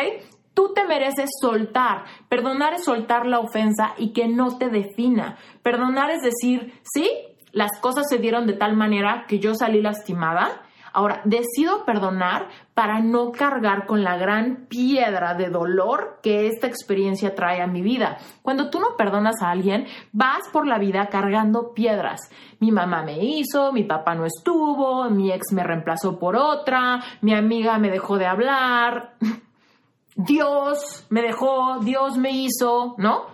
Tú 0.55 0.73
te 0.75 0.85
mereces 0.85 1.31
soltar. 1.41 2.05
Perdonar 2.29 2.75
es 2.75 2.85
soltar 2.85 3.27
la 3.27 3.41
ofensa 3.41 3.95
y 3.97 4.13
que 4.13 4.29
no 4.29 4.59
te 4.59 4.69
defina. 4.69 5.39
Perdonar 5.63 6.11
es 6.11 6.23
decir, 6.23 6.75
sí, 6.83 7.11
las 7.53 7.71
cosas 7.81 8.07
se 8.09 8.19
dieron 8.19 8.47
de 8.47 8.55
tal 8.55 8.77
manera 8.77 9.25
que 9.27 9.39
yo 9.39 9.55
salí 9.55 9.81
lastimada 9.81 10.63
Ahora, 10.93 11.23
decido 11.25 11.85
perdonar 11.85 12.49
para 12.75 13.01
no 13.01 13.33
cargar 13.33 13.87
con 13.87 14.05
la 14.05 14.17
gran 14.17 14.67
piedra 14.69 15.35
de 15.35 15.49
dolor 15.49 16.19
que 16.23 16.47
esta 16.47 16.67
experiencia 16.67 17.35
trae 17.35 17.63
a 17.63 17.67
mi 17.67 17.81
vida. 17.81 18.19
Cuando 18.43 18.69
tú 18.69 18.79
no 18.79 18.97
perdonas 18.97 19.41
a 19.43 19.51
alguien, 19.51 19.87
vas 20.13 20.49
por 20.53 20.67
la 20.67 20.79
vida 20.79 21.09
cargando 21.09 21.73
piedras. 21.73 22.21
Mi 22.61 22.71
mamá 22.71 23.03
me 23.03 23.25
hizo, 23.25 23.73
mi 23.73 23.85
papá 23.85 24.15
no 24.15 24.27
estuvo, 24.27 25.09
mi 25.09 25.33
ex 25.33 25.53
me 25.53 25.65
reemplazó 25.65 26.19
por 26.19 26.37
otra, 26.37 27.03
mi 27.23 27.35
amiga 27.35 27.79
me 27.79 27.91
dejó 27.91 28.19
de 28.19 28.27
hablar, 28.27 29.15
Dios 30.15 31.07
me 31.09 31.23
dejó, 31.23 31.79
Dios 31.81 32.19
me 32.19 32.33
hizo, 32.33 32.95
¿no? 32.99 33.27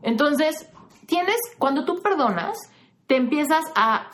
Entonces, 0.00 0.68
tienes, 1.06 1.36
cuando 1.58 1.84
tú 1.84 2.00
perdonas, 2.02 2.56
te 3.06 3.16
empiezas 3.16 3.64
a 3.76 4.08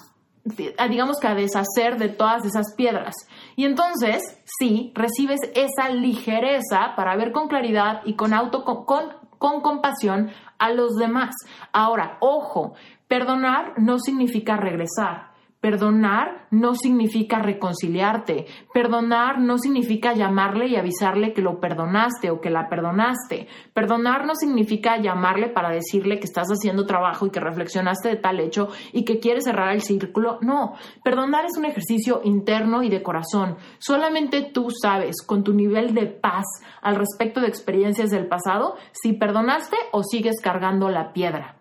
digamos 0.44 1.18
que 1.20 1.28
a 1.28 1.34
deshacer 1.34 1.98
de 1.98 2.08
todas 2.08 2.44
esas 2.44 2.74
piedras. 2.76 3.14
Y 3.56 3.64
entonces, 3.64 4.22
sí, 4.58 4.92
recibes 4.94 5.40
esa 5.54 5.90
ligereza 5.90 6.94
para 6.96 7.16
ver 7.16 7.32
con 7.32 7.48
claridad 7.48 8.02
y 8.04 8.14
con 8.14 8.32
auto 8.32 8.64
con, 8.64 9.12
con 9.38 9.60
compasión 9.60 10.30
a 10.58 10.70
los 10.70 10.96
demás. 10.96 11.34
Ahora, 11.72 12.18
ojo, 12.20 12.74
perdonar 13.08 13.74
no 13.78 13.98
significa 13.98 14.56
regresar. 14.56 15.27
Perdonar 15.60 16.46
no 16.52 16.76
significa 16.76 17.40
reconciliarte. 17.40 18.46
Perdonar 18.72 19.40
no 19.40 19.58
significa 19.58 20.14
llamarle 20.14 20.68
y 20.68 20.76
avisarle 20.76 21.32
que 21.32 21.42
lo 21.42 21.58
perdonaste 21.58 22.30
o 22.30 22.40
que 22.40 22.48
la 22.48 22.68
perdonaste. 22.68 23.48
Perdonar 23.74 24.24
no 24.24 24.36
significa 24.36 24.98
llamarle 24.98 25.48
para 25.48 25.70
decirle 25.70 26.20
que 26.20 26.26
estás 26.26 26.46
haciendo 26.46 26.86
trabajo 26.86 27.26
y 27.26 27.30
que 27.30 27.40
reflexionaste 27.40 28.08
de 28.08 28.16
tal 28.16 28.38
hecho 28.38 28.68
y 28.92 29.04
que 29.04 29.18
quieres 29.18 29.44
cerrar 29.44 29.74
el 29.74 29.82
círculo. 29.82 30.38
No, 30.42 30.74
perdonar 31.02 31.44
es 31.44 31.58
un 31.58 31.64
ejercicio 31.64 32.20
interno 32.22 32.84
y 32.84 32.88
de 32.88 33.02
corazón. 33.02 33.56
Solamente 33.78 34.42
tú 34.54 34.68
sabes, 34.70 35.22
con 35.26 35.42
tu 35.42 35.54
nivel 35.54 35.92
de 35.92 36.06
paz 36.06 36.44
al 36.82 36.94
respecto 36.94 37.40
de 37.40 37.48
experiencias 37.48 38.10
del 38.10 38.28
pasado, 38.28 38.76
si 38.92 39.12
perdonaste 39.12 39.76
o 39.90 40.04
sigues 40.04 40.40
cargando 40.40 40.88
la 40.88 41.12
piedra. 41.12 41.56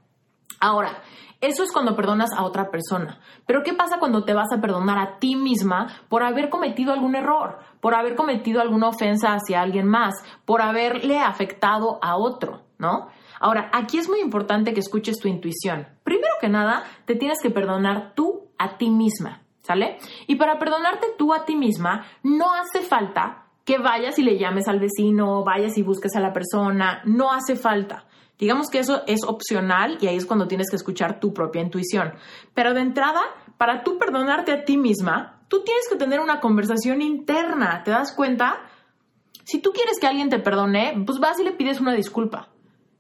Ahora, 0.60 1.01
eso 1.39 1.63
es 1.63 1.72
cuando 1.72 1.96
perdonas 1.96 2.32
a 2.36 2.44
otra 2.44 2.70
persona. 2.72 3.20
Pero 3.46 3.63
¿qué 3.63 3.74
pasa 3.74 4.00
cuando 4.00 4.24
te 4.24 4.34
vas 4.34 4.51
a 4.51 4.60
perdonar 4.60 4.98
a 4.98 5.20
ti 5.20 5.36
misma 5.36 5.88
por 6.10 6.24
haber 6.24 6.50
cometido 6.50 6.94
algún 6.94 7.15
error, 7.15 7.60
por 7.79 7.94
haber 7.94 8.15
cometido 8.15 8.62
alguna 8.62 8.89
ofensa 8.89 9.34
hacia 9.34 9.62
alguien 9.62 9.88
más, 9.88 10.15
por 10.46 10.62
haberle 10.62 11.20
afectado 11.20 12.00
a 12.01 12.17
otro, 12.17 12.62
¿no? 12.79 13.10
Ahora, 13.39 13.70
aquí 13.72 14.00
es 14.00 14.10
muy 14.10 14.20
importante 14.20 14.74
que 14.74 14.79
escuches 14.79 15.20
tu 15.20 15.27
intuición. 15.27 15.88
Primero 16.03 16.34
que 16.41 16.50
nada, 16.50 16.84
te 17.06 17.15
tienes 17.15 17.39
que 17.41 17.51
perdonar 17.51 18.13
tú 18.15 18.50
a 18.58 18.77
ti 18.77 18.89
misma, 18.89 19.44
¿sale? 19.62 20.00
Y 20.25 20.36
para 20.36 20.58
perdonarte 20.58 21.08
tú 21.17 21.34
a 21.34 21.46
ti 21.46 21.56
misma, 21.56 22.06
no 22.24 22.48
hace 22.53 22.82
falta 22.82 23.44
que 23.63 23.77
vayas 23.77 24.17
y 24.17 24.24
le 24.24 24.39
llames 24.39 24.67
al 24.67 24.79
vecino, 24.79 25.44
vayas 25.44 25.77
y 25.77 25.84
busques 25.84 26.15
a 26.15 26.20
la 26.20 26.34
persona, 26.34 27.01
no 27.06 27.32
hace 27.32 27.56
falta. 27.56 28.06
Digamos 28.38 28.70
que 28.70 28.79
eso 28.79 29.01
es 29.08 29.24
opcional 29.24 29.98
y 30.00 30.08
ahí 30.08 30.15
es 30.15 30.25
cuando 30.25 30.48
tienes 30.48 30.70
que 30.70 30.75
escuchar 30.75 31.20
tu 31.20 31.34
propia 31.34 31.62
intuición. 31.62 32.13
Pero 32.53 32.74
de 32.74 32.82
entrada, 32.82 33.22
para 33.58 33.84
tú 33.84 33.98
perdonarte 33.98 34.51
a 34.51 34.63
ti 34.63 34.77
misma, 34.77 35.41
tú 35.48 35.63
tienes 35.63 35.88
que 35.89 35.96
tener 35.96 36.20
una 36.20 36.39
conversación 36.39 37.01
interna. 37.01 37.82
¿Te 37.84 37.91
das 37.91 38.13
cuenta? 38.13 38.62
Si 39.44 39.60
tú 39.60 39.72
quieres 39.72 40.00
que 40.00 40.08
alguien 40.08 40.29
te 40.29 40.39
perdone, 40.39 41.03
pues 41.06 41.20
vas 41.20 41.39
y 41.39 41.44
le 41.44 41.53
pides 41.53 41.79
una 41.79 41.94
disculpa. 41.94 42.50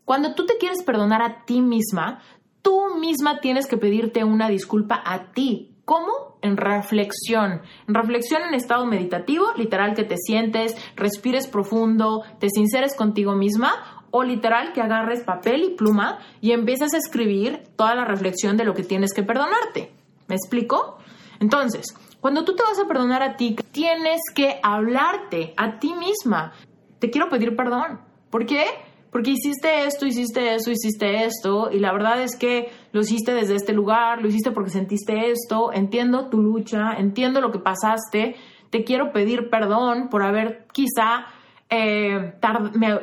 Cuando 0.05 0.33
tú 0.33 0.45
te 0.45 0.57
quieres 0.57 0.81
perdonar 0.83 1.21
a 1.21 1.45
ti 1.45 1.61
misma, 1.61 2.21
tú 2.61 2.95
misma 2.99 3.39
tienes 3.39 3.67
que 3.67 3.77
pedirte 3.77 4.23
una 4.23 4.47
disculpa 4.49 5.01
a 5.05 5.31
ti. 5.33 5.75
¿Cómo? 5.85 6.37
En 6.41 6.57
reflexión. 6.57 7.61
En 7.87 7.93
reflexión 7.93 8.41
en 8.41 8.53
estado 8.53 8.85
meditativo, 8.85 9.45
literal 9.55 9.93
que 9.93 10.03
te 10.03 10.17
sientes, 10.17 10.75
respires 10.95 11.47
profundo, 11.47 12.23
te 12.39 12.49
sinceres 12.49 12.95
contigo 12.95 13.35
misma 13.35 13.96
o 14.11 14.23
literal 14.23 14.73
que 14.73 14.81
agarres 14.81 15.23
papel 15.23 15.63
y 15.63 15.69
pluma 15.75 16.19
y 16.41 16.51
empieces 16.51 16.93
a 16.93 16.97
escribir 16.97 17.63
toda 17.75 17.95
la 17.95 18.05
reflexión 18.05 18.57
de 18.57 18.65
lo 18.65 18.73
que 18.73 18.83
tienes 18.83 19.13
que 19.13 19.23
perdonarte. 19.23 19.91
¿Me 20.27 20.35
explico? 20.35 20.97
Entonces, 21.39 21.95
cuando 22.19 22.43
tú 22.43 22.55
te 22.55 22.63
vas 22.63 22.79
a 22.79 22.87
perdonar 22.87 23.23
a 23.23 23.37
ti, 23.37 23.55
tienes 23.71 24.21
que 24.33 24.59
hablarte 24.63 25.53
a 25.55 25.79
ti 25.79 25.93
misma. 25.93 26.53
Te 26.99 27.09
quiero 27.09 27.29
pedir 27.29 27.55
perdón. 27.55 28.01
¿Por 28.29 28.45
qué? 28.45 28.65
Porque 29.11 29.31
hiciste 29.31 29.85
esto, 29.85 30.05
hiciste 30.05 30.55
eso, 30.55 30.69
hiciste 30.69 31.23
esto, 31.23 31.69
y 31.71 31.79
la 31.79 31.93
verdad 31.93 32.21
es 32.21 32.35
que 32.35 32.71
lo 32.91 33.01
hiciste 33.01 33.33
desde 33.33 33.55
este 33.55 33.71
lugar, 33.71 34.21
lo 34.21 34.27
hiciste 34.27 34.51
porque 34.51 34.69
sentiste 34.69 35.31
esto, 35.31 35.71
entiendo 35.71 36.29
tu 36.29 36.41
lucha, 36.41 36.93
entiendo 36.97 37.39
lo 37.39 37.51
que 37.51 37.59
pasaste, 37.59 38.35
te 38.69 38.83
quiero 38.83 39.13
pedir 39.13 39.49
perdón 39.49 40.09
por 40.09 40.23
haber 40.23 40.67
quizá 40.73 41.25
eh, 41.69 42.33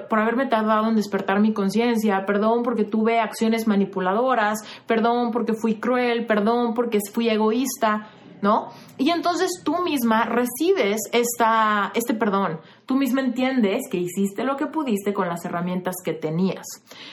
por 0.09 0.19
haberme 0.19 0.47
tardado 0.47 0.89
en 0.89 0.97
despertar 0.97 1.41
mi 1.41 1.53
conciencia, 1.53 2.25
perdón 2.25 2.63
porque 2.63 2.85
tuve 2.85 3.21
acciones 3.21 3.67
manipuladoras, 3.67 4.61
perdón 4.87 5.33
porque 5.33 5.53
fui 5.53 5.75
cruel, 5.75 6.27
perdón 6.27 6.73
porque 6.75 6.99
fui 7.13 7.29
egoísta, 7.29 8.09
¿no? 8.41 8.69
Y 8.97 9.11
entonces 9.11 9.63
tú 9.65 9.83
misma 9.83 10.25
recibes 10.25 11.01
esta, 11.13 11.93
este 11.95 12.15
perdón, 12.15 12.61
tú 12.87 12.97
misma 12.97 13.21
entiendes 13.21 13.83
que 13.91 13.99
hiciste 13.99 14.45
lo 14.45 14.57
que 14.57 14.67
pudiste 14.67 15.13
con 15.13 15.29
las 15.29 15.45
herramientas 15.45 15.97
que 16.05 16.15
tenías. 16.15 16.65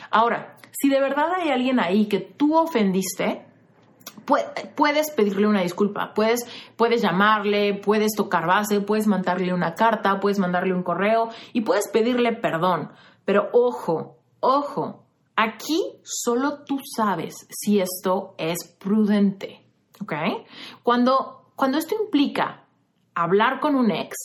Ahora, 0.09 0.55
si 0.71 0.89
de 0.89 0.99
verdad 1.01 1.33
hay 1.35 1.49
alguien 1.49 1.79
ahí 1.79 2.05
que 2.07 2.19
tú 2.19 2.55
ofendiste, 2.55 3.45
puedes 4.75 5.11
pedirle 5.11 5.47
una 5.47 5.61
disculpa, 5.61 6.13
puedes, 6.13 6.45
puedes 6.75 7.01
llamarle, 7.01 7.73
puedes 7.73 8.11
tocar 8.15 8.47
base, 8.47 8.81
puedes 8.81 9.07
mandarle 9.07 9.53
una 9.53 9.75
carta, 9.75 10.19
puedes 10.19 10.39
mandarle 10.39 10.73
un 10.73 10.83
correo 10.83 11.29
y 11.53 11.61
puedes 11.61 11.87
pedirle 11.87 12.33
perdón. 12.33 12.91
Pero 13.25 13.49
ojo, 13.53 14.17
ojo, 14.39 15.03
aquí 15.35 15.79
solo 16.03 16.63
tú 16.65 16.79
sabes 16.95 17.47
si 17.49 17.79
esto 17.79 18.35
es 18.37 18.75
prudente, 18.79 19.65
¿ok? 20.01 20.13
Cuando, 20.83 21.51
cuando 21.55 21.77
esto 21.77 21.95
implica 22.01 22.65
hablar 23.15 23.59
con 23.59 23.75
un 23.75 23.91
ex, 23.91 24.15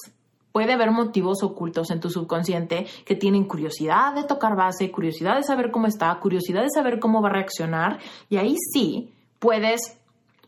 puede 0.52 0.72
haber 0.72 0.90
motivos 0.90 1.42
ocultos 1.42 1.90
en 1.90 2.00
tu 2.00 2.08
subconsciente 2.08 2.86
que 3.04 3.14
tienen 3.14 3.44
curiosidad 3.44 4.14
de 4.14 4.24
tocar 4.24 4.56
base, 4.56 4.90
curiosidad 4.90 5.36
de 5.36 5.42
saber 5.42 5.70
cómo 5.70 5.86
está, 5.86 6.18
curiosidad 6.18 6.62
de 6.62 6.70
saber 6.70 6.98
cómo 6.98 7.20
va 7.20 7.28
a 7.28 7.32
reaccionar 7.32 7.98
y 8.30 8.38
ahí 8.38 8.54
sí 8.72 9.12
puedes 9.38 9.98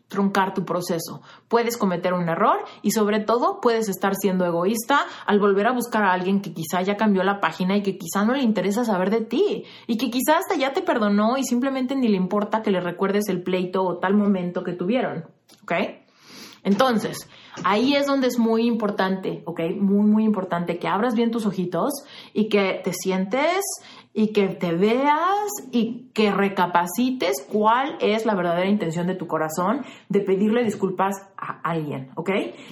truncar 0.09 0.53
tu 0.53 0.65
proceso. 0.65 1.21
Puedes 1.47 1.77
cometer 1.77 2.13
un 2.13 2.27
error 2.27 2.65
y 2.81 2.91
sobre 2.91 3.19
todo 3.19 3.61
puedes 3.61 3.87
estar 3.87 4.15
siendo 4.15 4.45
egoísta 4.45 5.01
al 5.25 5.39
volver 5.39 5.67
a 5.67 5.71
buscar 5.71 6.03
a 6.03 6.11
alguien 6.11 6.41
que 6.41 6.53
quizá 6.53 6.81
ya 6.81 6.97
cambió 6.97 7.23
la 7.23 7.39
página 7.39 7.77
y 7.77 7.83
que 7.83 7.97
quizá 7.97 8.25
no 8.25 8.33
le 8.33 8.43
interesa 8.43 8.83
saber 8.83 9.11
de 9.11 9.21
ti 9.21 9.63
y 9.87 9.97
que 9.97 10.09
quizá 10.09 10.37
hasta 10.37 10.55
ya 10.55 10.73
te 10.73 10.81
perdonó 10.81 11.37
y 11.37 11.43
simplemente 11.43 11.95
ni 11.95 12.07
le 12.07 12.17
importa 12.17 12.61
que 12.61 12.71
le 12.71 12.81
recuerdes 12.81 13.29
el 13.29 13.43
pleito 13.43 13.83
o 13.83 13.97
tal 13.99 14.15
momento 14.15 14.63
que 14.63 14.73
tuvieron. 14.73 15.25
¿Ok? 15.63 15.73
Entonces, 16.63 17.29
ahí 17.63 17.95
es 17.95 18.05
donde 18.05 18.27
es 18.27 18.37
muy 18.37 18.65
importante, 18.65 19.43
¿ok? 19.45 19.61
Muy, 19.77 20.05
muy 20.05 20.23
importante 20.25 20.77
que 20.77 20.87
abras 20.87 21.15
bien 21.15 21.31
tus 21.31 21.45
ojitos 21.45 21.91
y 22.33 22.49
que 22.49 22.81
te 22.83 22.91
sientes 22.93 23.61
y 24.13 24.33
que 24.33 24.47
te 24.47 24.73
veas 24.73 25.49
y 25.71 26.09
que 26.13 26.31
recapacites 26.31 27.45
cuál 27.51 27.97
es 28.01 28.25
la 28.25 28.35
verdadera 28.35 28.69
intención 28.69 29.07
de 29.07 29.15
tu 29.15 29.27
corazón 29.27 29.85
de 30.09 30.21
pedirle 30.21 30.63
disculpas 30.63 31.28
a 31.39 31.59
alguien, 31.63 32.09
¿ok? 32.15 32.29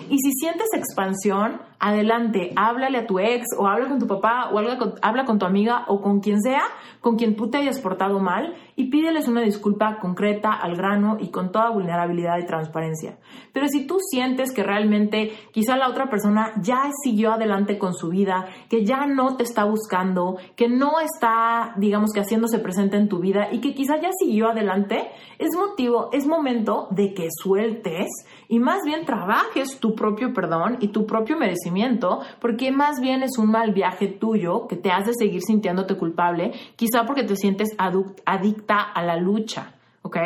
Y 0.09 0.17
si 0.17 0.31
sientes 0.33 0.67
expansión, 0.73 1.61
adelante, 1.79 2.53
háblale 2.55 2.97
a 2.97 3.07
tu 3.07 3.19
ex 3.19 3.45
o 3.57 3.67
habla 3.67 3.87
con 3.87 3.99
tu 3.99 4.07
papá 4.07 4.49
o 4.51 4.57
habla 4.57 5.25
con, 5.25 5.39
tu 5.39 5.45
amiga 5.45 5.85
o 5.87 6.01
con 6.01 6.19
quien 6.19 6.41
sea, 6.41 6.63
con 7.01 7.17
quien 7.17 7.35
tú 7.35 7.49
te 7.49 7.57
hayas 7.57 7.79
portado 7.79 8.19
mal 8.19 8.55
y 8.75 8.89
pídeles 8.89 9.27
una 9.27 9.41
disculpa 9.41 9.99
concreta, 9.99 10.53
al 10.53 10.75
grano 10.75 11.17
y 11.19 11.29
con 11.29 11.51
toda 11.51 11.69
vulnerabilidad 11.69 12.37
y 12.39 12.45
transparencia. 12.45 13.17
Pero 13.53 13.67
si 13.67 13.85
tú 13.85 13.97
sientes 13.99 14.51
que 14.51 14.63
realmente 14.63 15.31
quizá 15.51 15.77
la 15.77 15.89
otra 15.89 16.09
persona 16.09 16.53
ya 16.61 16.89
siguió 17.03 17.33
adelante 17.33 17.77
con 17.77 17.93
su 17.93 18.09
vida, 18.09 18.47
que 18.69 18.85
ya 18.85 19.05
no 19.05 19.35
te 19.35 19.43
está 19.43 19.65
buscando, 19.65 20.37
que 20.55 20.67
no 20.67 20.99
está, 20.99 21.73
digamos 21.77 22.11
que 22.13 22.21
haciéndose 22.21 22.59
presente 22.59 22.97
en 22.97 23.07
tu 23.07 23.19
vida 23.19 23.49
y 23.51 23.59
que 23.59 23.73
quizá 23.73 23.99
ya 24.01 24.09
siguió 24.17 24.49
adelante, 24.49 25.09
es 25.37 25.55
motivo, 25.55 26.09
es 26.11 26.25
momento 26.27 26.87
de 26.91 27.13
que 27.13 27.27
sueltes 27.31 28.07
y 28.47 28.56
más 28.59 28.83
bien 28.85 29.05
trabajes 29.05 29.79
tu 29.79 29.95
propio 29.95 30.33
perdón 30.33 30.77
y 30.79 30.89
tu 30.89 31.05
propio 31.05 31.37
merecimiento, 31.37 32.21
porque 32.39 32.71
más 32.71 32.99
bien 33.01 33.23
es 33.23 33.37
un 33.37 33.51
mal 33.51 33.73
viaje 33.73 34.07
tuyo 34.07 34.67
que 34.67 34.75
te 34.75 34.91
hace 34.91 35.11
seguir 35.13 35.41
sintiéndote 35.41 35.97
culpable, 35.97 36.53
quizá 36.75 37.05
porque 37.05 37.23
te 37.23 37.35
sientes 37.35 37.69
adicta 37.77 38.81
a 38.81 39.03
la 39.03 39.17
lucha, 39.17 39.73
¿ok? 40.01 40.17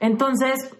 Entonces, 0.00 0.76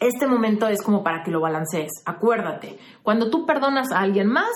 este 0.00 0.26
momento 0.26 0.66
es 0.68 0.82
como 0.82 1.02
para 1.02 1.22
que 1.22 1.30
lo 1.30 1.40
balancees. 1.40 1.90
Acuérdate, 2.06 2.78
cuando 3.02 3.30
tú 3.30 3.44
perdonas 3.44 3.92
a 3.92 4.00
alguien 4.00 4.28
más, 4.28 4.52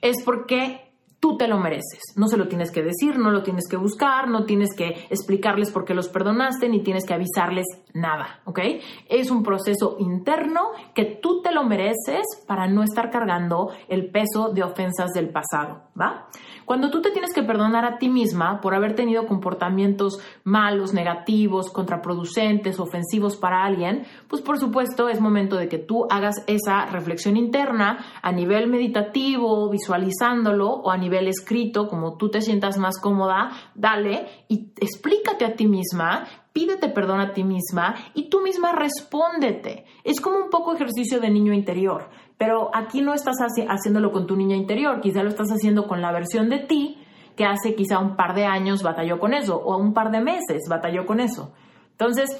es 0.00 0.22
porque 0.24 0.86
tú 1.20 1.36
te 1.36 1.48
lo 1.48 1.58
mereces. 1.58 2.00
No 2.16 2.28
se 2.28 2.36
lo 2.36 2.48
tienes 2.48 2.70
que 2.70 2.82
decir, 2.82 3.18
no 3.18 3.30
lo 3.30 3.42
tienes 3.42 3.64
que 3.68 3.76
buscar, 3.76 4.28
no 4.28 4.44
tienes 4.44 4.70
que 4.76 5.06
explicarles 5.10 5.70
por 5.70 5.84
qué 5.84 5.94
los 5.94 6.08
perdonaste, 6.08 6.68
ni 6.68 6.82
tienes 6.82 7.04
que 7.04 7.14
avisarles 7.14 7.66
nada, 7.96 8.40
¿ok? 8.44 8.60
Es 9.08 9.30
un 9.30 9.42
proceso 9.42 9.96
interno 9.98 10.70
que 10.94 11.04
tú 11.04 11.42
te 11.42 11.52
lo 11.52 11.64
mereces 11.64 12.24
para 12.46 12.66
no 12.66 12.82
estar 12.82 13.10
cargando 13.10 13.70
el 13.88 14.10
peso 14.10 14.50
de 14.52 14.62
ofensas 14.62 15.12
del 15.12 15.30
pasado, 15.30 15.82
¿va? 15.98 16.28
Cuando 16.64 16.90
tú 16.90 17.00
te 17.00 17.12
tienes 17.12 17.32
que 17.32 17.42
perdonar 17.42 17.84
a 17.84 17.98
ti 17.98 18.08
misma 18.08 18.60
por 18.60 18.74
haber 18.74 18.94
tenido 18.94 19.26
comportamientos 19.26 20.18
malos, 20.44 20.92
negativos, 20.92 21.70
contraproducentes, 21.70 22.80
ofensivos 22.80 23.36
para 23.36 23.64
alguien, 23.64 24.04
pues 24.28 24.42
por 24.42 24.58
supuesto 24.58 25.08
es 25.08 25.20
momento 25.20 25.56
de 25.56 25.68
que 25.68 25.78
tú 25.78 26.06
hagas 26.10 26.42
esa 26.46 26.86
reflexión 26.86 27.36
interna 27.36 28.04
a 28.20 28.32
nivel 28.32 28.68
meditativo, 28.68 29.70
visualizándolo 29.70 30.68
o 30.68 30.90
a 30.90 30.96
nivel 30.96 31.28
escrito, 31.28 31.88
como 31.88 32.16
tú 32.16 32.30
te 32.30 32.42
sientas 32.42 32.78
más 32.78 33.00
cómoda, 33.00 33.52
dale 33.74 34.26
y 34.48 34.72
explícate 34.80 35.44
a 35.44 35.54
ti 35.54 35.66
misma 35.66 36.26
pídete 36.56 36.88
perdón 36.88 37.20
a 37.20 37.34
ti 37.34 37.44
misma 37.44 37.96
y 38.14 38.30
tú 38.30 38.40
misma 38.40 38.72
respóndete. 38.72 39.84
Es 40.04 40.22
como 40.22 40.38
un 40.38 40.48
poco 40.48 40.74
ejercicio 40.74 41.20
de 41.20 41.28
niño 41.28 41.52
interior. 41.52 42.08
Pero 42.38 42.70
aquí 42.74 43.02
no 43.02 43.12
estás 43.12 43.36
haciéndolo 43.68 44.10
con 44.10 44.26
tu 44.26 44.36
niña 44.36 44.56
interior, 44.56 45.02
quizá 45.02 45.22
lo 45.22 45.28
estás 45.28 45.50
haciendo 45.50 45.86
con 45.86 46.00
la 46.00 46.12
versión 46.12 46.48
de 46.48 46.60
ti 46.60 46.98
que 47.36 47.44
hace 47.44 47.74
quizá 47.74 47.98
un 47.98 48.16
par 48.16 48.34
de 48.34 48.46
años 48.46 48.82
batalló 48.82 49.18
con 49.18 49.34
eso 49.34 49.54
o 49.54 49.76
un 49.76 49.92
par 49.92 50.10
de 50.10 50.22
meses 50.22 50.62
batalló 50.70 51.04
con 51.04 51.20
eso. 51.20 51.52
Entonces, 51.90 52.30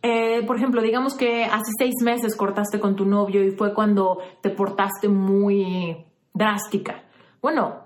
eh, 0.00 0.46
por 0.46 0.56
ejemplo, 0.56 0.80
digamos 0.80 1.12
que 1.14 1.44
hace 1.44 1.70
seis 1.78 1.96
meses 2.02 2.36
cortaste 2.36 2.80
con 2.80 2.96
tu 2.96 3.04
novio 3.04 3.44
y 3.44 3.50
fue 3.50 3.74
cuando 3.74 4.18
te 4.40 4.48
portaste 4.48 5.10
muy 5.10 6.06
drástica. 6.32 7.04
Bueno, 7.42 7.82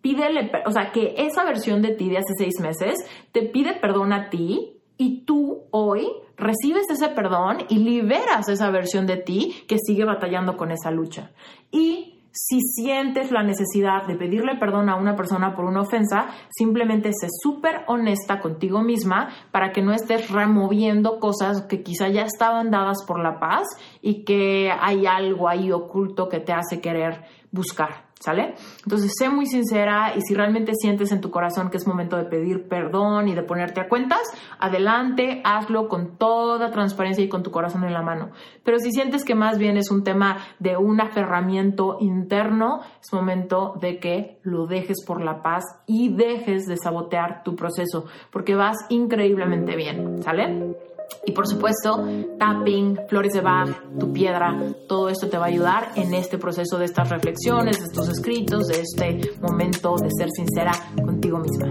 pídele, 0.00 0.50
o 0.66 0.72
sea, 0.72 0.90
que 0.90 1.14
esa 1.16 1.44
versión 1.44 1.80
de 1.80 1.94
ti 1.94 2.10
de 2.10 2.18
hace 2.18 2.32
seis 2.36 2.54
meses 2.60 2.98
te 3.30 3.42
pide 3.42 3.74
perdón 3.74 4.12
a 4.12 4.28
ti 4.28 4.81
y 5.02 5.24
tú 5.24 5.64
hoy 5.72 6.06
recibes 6.36 6.88
ese 6.88 7.08
perdón 7.08 7.58
y 7.68 7.78
liberas 7.78 8.48
esa 8.48 8.70
versión 8.70 9.04
de 9.04 9.16
ti 9.16 9.64
que 9.66 9.78
sigue 9.84 10.04
batallando 10.04 10.56
con 10.56 10.70
esa 10.70 10.92
lucha. 10.92 11.32
Y 11.72 12.20
si 12.30 12.60
sientes 12.60 13.32
la 13.32 13.42
necesidad 13.42 14.06
de 14.06 14.14
pedirle 14.14 14.54
perdón 14.60 14.88
a 14.88 14.94
una 14.94 15.16
persona 15.16 15.56
por 15.56 15.64
una 15.64 15.80
ofensa, 15.80 16.28
simplemente 16.50 17.10
sé 17.12 17.26
súper 17.42 17.82
honesta 17.88 18.38
contigo 18.38 18.80
misma 18.80 19.30
para 19.50 19.72
que 19.72 19.82
no 19.82 19.92
estés 19.92 20.30
removiendo 20.30 21.18
cosas 21.18 21.62
que 21.62 21.82
quizá 21.82 22.08
ya 22.08 22.22
estaban 22.22 22.70
dadas 22.70 23.04
por 23.04 23.20
la 23.20 23.40
paz 23.40 23.66
y 24.02 24.22
que 24.22 24.70
hay 24.70 25.04
algo 25.04 25.48
ahí 25.48 25.72
oculto 25.72 26.28
que 26.28 26.38
te 26.38 26.52
hace 26.52 26.80
querer 26.80 27.24
buscar. 27.50 28.11
¿Sale? 28.22 28.54
Entonces, 28.84 29.14
sé 29.18 29.28
muy 29.28 29.46
sincera 29.46 30.14
y 30.16 30.20
si 30.20 30.32
realmente 30.34 30.74
sientes 30.76 31.10
en 31.10 31.20
tu 31.20 31.32
corazón 31.32 31.70
que 31.70 31.76
es 31.76 31.88
momento 31.88 32.16
de 32.16 32.22
pedir 32.22 32.68
perdón 32.68 33.26
y 33.26 33.34
de 33.34 33.42
ponerte 33.42 33.80
a 33.80 33.88
cuentas, 33.88 34.20
adelante, 34.60 35.42
hazlo 35.44 35.88
con 35.88 36.18
toda 36.18 36.70
transparencia 36.70 37.24
y 37.24 37.28
con 37.28 37.42
tu 37.42 37.50
corazón 37.50 37.82
en 37.82 37.92
la 37.92 38.02
mano. 38.02 38.30
Pero 38.62 38.78
si 38.78 38.92
sientes 38.92 39.24
que 39.24 39.34
más 39.34 39.58
bien 39.58 39.76
es 39.76 39.90
un 39.90 40.04
tema 40.04 40.36
de 40.60 40.76
un 40.76 41.00
aferramiento 41.00 41.96
interno, 41.98 42.82
es 43.02 43.12
momento 43.12 43.74
de 43.80 43.98
que 43.98 44.38
lo 44.42 44.68
dejes 44.68 45.04
por 45.04 45.20
la 45.20 45.42
paz 45.42 45.64
y 45.88 46.14
dejes 46.14 46.66
de 46.66 46.76
sabotear 46.76 47.42
tu 47.42 47.56
proceso, 47.56 48.04
porque 48.30 48.54
vas 48.54 48.76
increíblemente 48.88 49.74
bien, 49.74 50.22
¿sale? 50.22 50.76
Y 51.24 51.32
por 51.32 51.46
supuesto, 51.46 52.04
tapping, 52.38 52.98
flores 53.08 53.32
de 53.32 53.40
Bach, 53.40 53.68
tu 53.98 54.12
piedra, 54.12 54.56
todo 54.88 55.08
esto 55.08 55.28
te 55.28 55.38
va 55.38 55.44
a 55.44 55.48
ayudar 55.48 55.92
en 55.94 56.14
este 56.14 56.38
proceso 56.38 56.78
de 56.78 56.86
estas 56.86 57.08
reflexiones, 57.08 57.78
de 57.78 57.86
estos 57.86 58.08
escritos, 58.08 58.66
de 58.66 58.80
este 58.80 59.32
momento 59.40 59.94
de 59.96 60.08
ser 60.16 60.28
sincera 60.30 60.72
contigo 61.04 61.38
misma. 61.38 61.70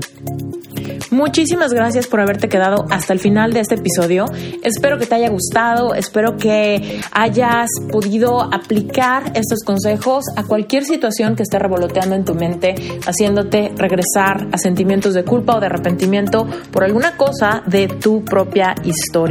Muchísimas 1.12 1.74
gracias 1.74 2.08
por 2.08 2.22
haberte 2.22 2.48
quedado 2.48 2.86
hasta 2.90 3.12
el 3.12 3.20
final 3.20 3.52
de 3.52 3.60
este 3.60 3.76
episodio. 3.76 4.26
Espero 4.64 4.98
que 4.98 5.06
te 5.06 5.16
haya 5.16 5.30
gustado, 5.30 5.94
espero 5.94 6.38
que 6.38 7.02
hayas 7.12 7.70
podido 7.92 8.42
aplicar 8.42 9.34
estos 9.36 9.60
consejos 9.66 10.24
a 10.38 10.44
cualquier 10.44 10.86
situación 10.86 11.36
que 11.36 11.44
esté 11.44 11.60
revoloteando 11.60 12.16
en 12.16 12.24
tu 12.24 12.34
mente, 12.34 12.76
haciéndote 13.06 13.74
regresar 13.76 14.48
a 14.54 14.58
sentimientos 14.58 15.14
de 15.14 15.26
culpa 15.26 15.58
o 15.58 15.60
de 15.60 15.66
arrepentimiento 15.66 16.48
por 16.72 16.86
alguna 16.86 17.18
cosa 17.18 17.64
de 17.68 17.88
tu 17.88 18.24
propia 18.24 18.76
historia. 18.86 19.31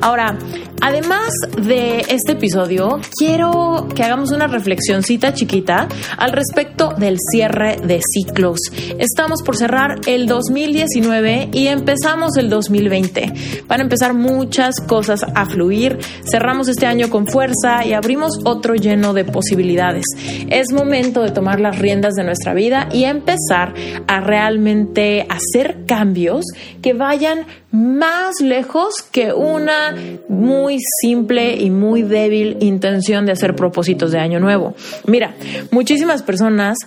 Ahora, 0.00 0.36
además 0.82 1.32
de 1.56 2.04
este 2.08 2.32
episodio, 2.32 3.00
quiero 3.16 3.86
que 3.94 4.02
hagamos 4.02 4.32
una 4.32 4.48
reflexioncita 4.48 5.32
chiquita 5.32 5.86
al 6.18 6.32
respecto 6.32 6.92
del 6.98 7.18
cierre 7.30 7.76
de 7.76 8.00
ciclos. 8.02 8.58
Estamos 8.98 9.42
por 9.42 9.56
cerrar 9.56 10.00
el 10.06 10.26
2019 10.26 11.50
y 11.52 11.68
empezamos 11.68 12.36
el 12.36 12.50
2020. 12.50 13.32
Van 13.68 13.80
a 13.80 13.84
empezar 13.84 14.12
muchas 14.12 14.74
cosas 14.86 15.24
a 15.34 15.46
fluir. 15.46 15.98
Cerramos 16.28 16.68
este 16.68 16.86
año 16.86 17.08
con 17.10 17.28
fuerza 17.28 17.86
y 17.86 17.92
abrimos 17.92 18.40
otro 18.44 18.74
lleno 18.74 19.14
de 19.14 19.24
posibilidades. 19.24 20.04
Es 20.50 20.72
momento 20.72 21.22
de 21.22 21.30
tomar 21.30 21.60
las 21.60 21.78
riendas 21.78 22.14
de 22.14 22.24
nuestra 22.24 22.54
vida 22.54 22.88
y 22.92 23.04
empezar 23.04 23.72
a 24.08 24.20
realmente 24.20 25.28
hacer 25.28 25.84
cambios 25.86 26.44
que 26.82 26.92
vayan 26.92 27.46
más 27.70 28.40
lejos 28.40 28.96
que 29.10 29.32
una 29.32 29.94
muy 30.28 30.71
simple 31.00 31.56
y 31.56 31.70
muy 31.70 32.02
débil 32.02 32.56
intención 32.60 33.26
de 33.26 33.32
hacer 33.32 33.54
propósitos 33.54 34.12
de 34.12 34.18
año 34.18 34.40
nuevo. 34.40 34.74
Mira, 35.06 35.34
muchísimas 35.70 36.22
personas 36.22 36.78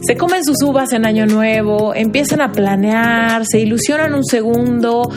se 0.00 0.16
comen 0.16 0.44
sus 0.44 0.62
uvas 0.62 0.92
en 0.92 1.06
año 1.06 1.26
nuevo, 1.26 1.94
empiezan 1.94 2.40
a 2.40 2.52
planear, 2.52 3.46
se 3.46 3.60
ilusionan 3.60 4.14
un 4.14 4.24
segundo 4.24 5.10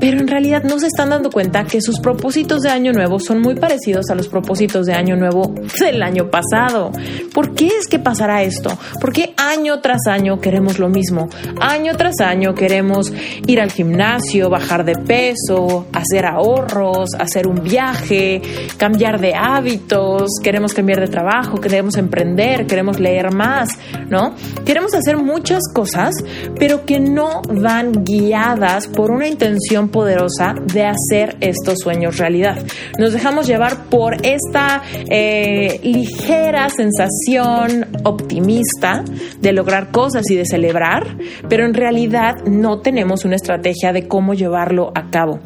pero 0.00 0.18
en 0.18 0.28
realidad 0.28 0.62
no 0.64 0.78
se 0.78 0.86
están 0.86 1.10
dando 1.10 1.30
cuenta 1.30 1.64
que 1.64 1.80
sus 1.80 2.00
propósitos 2.00 2.62
de 2.62 2.70
año 2.70 2.92
nuevo 2.92 3.18
son 3.18 3.40
muy 3.40 3.54
parecidos 3.54 4.10
a 4.10 4.14
los 4.14 4.28
propósitos 4.28 4.86
de 4.86 4.94
año 4.94 5.16
nuevo 5.16 5.54
del 5.80 6.02
año 6.02 6.30
pasado. 6.30 6.92
¿Por 7.32 7.54
qué 7.54 7.68
es 7.68 7.86
que 7.86 7.98
pasará 7.98 8.42
esto? 8.42 8.76
¿Por 9.00 9.12
qué 9.12 9.34
año 9.36 9.80
tras 9.80 10.06
año 10.08 10.40
queremos 10.40 10.78
lo 10.78 10.88
mismo? 10.88 11.28
Año 11.60 11.96
tras 11.96 12.20
año 12.20 12.54
queremos 12.54 13.12
ir 13.46 13.60
al 13.60 13.70
gimnasio, 13.70 14.50
bajar 14.50 14.84
de 14.84 14.96
peso, 14.96 15.86
hacer 15.92 16.26
ahorros, 16.26 17.10
hacer 17.18 17.46
un 17.46 17.62
viaje, 17.62 18.42
cambiar 18.76 19.20
de 19.20 19.34
hábitos, 19.34 20.30
queremos 20.42 20.72
cambiar 20.72 21.00
de 21.00 21.08
trabajo, 21.08 21.60
queremos 21.60 21.96
emprender, 21.96 22.66
queremos 22.66 23.00
leer 23.00 23.32
más, 23.32 23.70
¿no? 24.08 24.34
Queremos 24.64 24.94
hacer 24.94 25.16
muchas 25.16 25.62
cosas, 25.72 26.14
pero 26.58 26.84
que 26.84 27.00
no 27.00 27.42
van 27.42 28.04
guiadas 28.04 28.86
por 28.88 29.10
una 29.10 29.26
intención 29.26 29.83
poderosa 29.88 30.54
de 30.72 30.84
hacer 30.84 31.36
estos 31.40 31.78
sueños 31.80 32.18
realidad. 32.18 32.58
Nos 32.98 33.12
dejamos 33.12 33.46
llevar 33.46 33.84
por 33.84 34.16
esta 34.24 34.82
eh, 35.10 35.80
ligera 35.82 36.68
sensación 36.68 37.86
optimista 38.04 39.04
de 39.40 39.52
lograr 39.52 39.90
cosas 39.90 40.30
y 40.30 40.36
de 40.36 40.44
celebrar, 40.44 41.16
pero 41.48 41.64
en 41.64 41.74
realidad 41.74 42.34
no 42.46 42.80
tenemos 42.80 43.24
una 43.24 43.36
estrategia 43.36 43.92
de 43.92 44.08
cómo 44.08 44.34
llevarlo 44.34 44.92
a 44.94 45.10
cabo. 45.10 45.40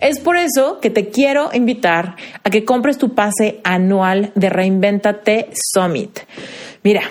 Es 0.00 0.18
por 0.18 0.36
eso 0.36 0.80
que 0.80 0.90
te 0.90 1.08
quiero 1.08 1.50
invitar 1.52 2.16
a 2.42 2.50
que 2.50 2.64
compres 2.64 2.98
tu 2.98 3.14
pase 3.14 3.60
anual 3.62 4.32
de 4.34 4.50
Reinventate 4.50 5.50
Summit. 5.54 6.20
Mira, 6.82 7.02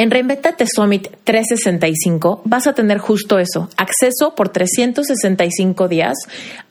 en 0.00 0.10
Reinventate 0.10 0.64
Summit 0.66 1.08
365 1.24 2.40
vas 2.46 2.66
a 2.66 2.72
tener 2.72 2.96
justo 2.96 3.38
eso, 3.38 3.68
acceso 3.76 4.34
por 4.34 4.48
365 4.48 5.88
días 5.88 6.16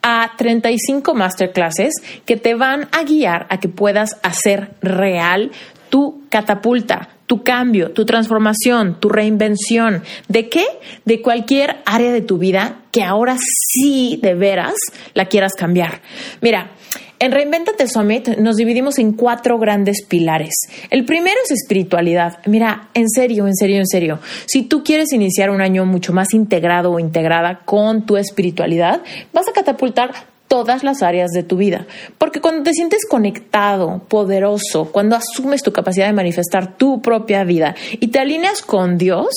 a 0.02 0.32
35 0.36 1.14
masterclasses 1.14 1.94
que 2.26 2.38
te 2.38 2.56
van 2.56 2.90
a 2.92 3.04
guiar 3.04 3.46
a 3.52 3.60
que 3.60 3.70
puedas 3.70 4.18
hacer 4.24 4.72
real 4.82 5.52
tu 5.92 6.24
catapulta, 6.30 7.10
tu 7.28 7.44
cambio, 7.44 7.92
tu 7.92 8.04
transformación, 8.04 9.00
tu 9.00 9.10
reinvención. 9.10 10.02
¿De 10.28 10.50
qué? 10.50 10.66
De 11.06 11.22
cualquier 11.22 11.84
área 11.86 12.12
de 12.12 12.22
tu 12.22 12.40
vida 12.40 12.78
que 12.92 13.04
ahora 13.04 13.38
sí 13.38 14.20
de 14.24 14.34
veras 14.34 14.74
la 15.14 15.26
quieras 15.26 15.54
cambiar. 15.56 16.02
Mira, 16.42 16.72
en 17.20 17.32
Reinventate 17.32 17.88
Summit 17.88 18.38
nos 18.38 18.56
dividimos 18.56 18.98
en 18.98 19.14
cuatro 19.14 19.60
grandes 19.60 20.04
pilares. 20.06 20.54
El 20.90 21.06
primero 21.06 21.38
es 21.44 21.52
espiritualidad. 21.52 22.40
Mira, 22.46 22.90
en 22.94 23.10
serio, 23.10 23.46
en 23.46 23.56
serio, 23.56 23.78
en 23.78 23.88
serio. 23.88 24.20
Si 24.46 24.64
tú 24.64 24.84
quieres 24.84 25.12
iniciar 25.12 25.50
un 25.50 25.62
año 25.62 25.86
mucho 25.86 26.14
más 26.14 26.34
integrado 26.34 26.92
o 26.92 27.00
integrada 27.00 27.60
con 27.66 28.06
tu 28.06 28.16
espiritualidad, 28.16 29.02
vas 29.34 29.48
a 29.50 29.52
catapultar 29.52 30.14
todas 30.48 30.84
las 30.84 31.04
áreas 31.04 31.30
de 31.32 31.44
tu 31.44 31.58
vida. 31.58 31.86
Porque 32.18 32.42
cuando 32.42 32.64
te 32.64 32.74
sientes 32.74 33.06
conectado, 33.06 34.02
poderoso, 34.08 34.92
cuando 34.92 35.16
asumes 35.16 35.62
tu 35.62 35.72
capacidad 35.72 36.08
de 36.08 36.14
manifestar 36.14 36.78
tu 36.78 37.02
propia 37.02 37.44
vida 37.44 37.76
y 38.00 38.08
te 38.08 38.20
alineas 38.20 38.62
con 38.62 38.98
Dios, 38.98 39.28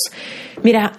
mira, 0.63 0.93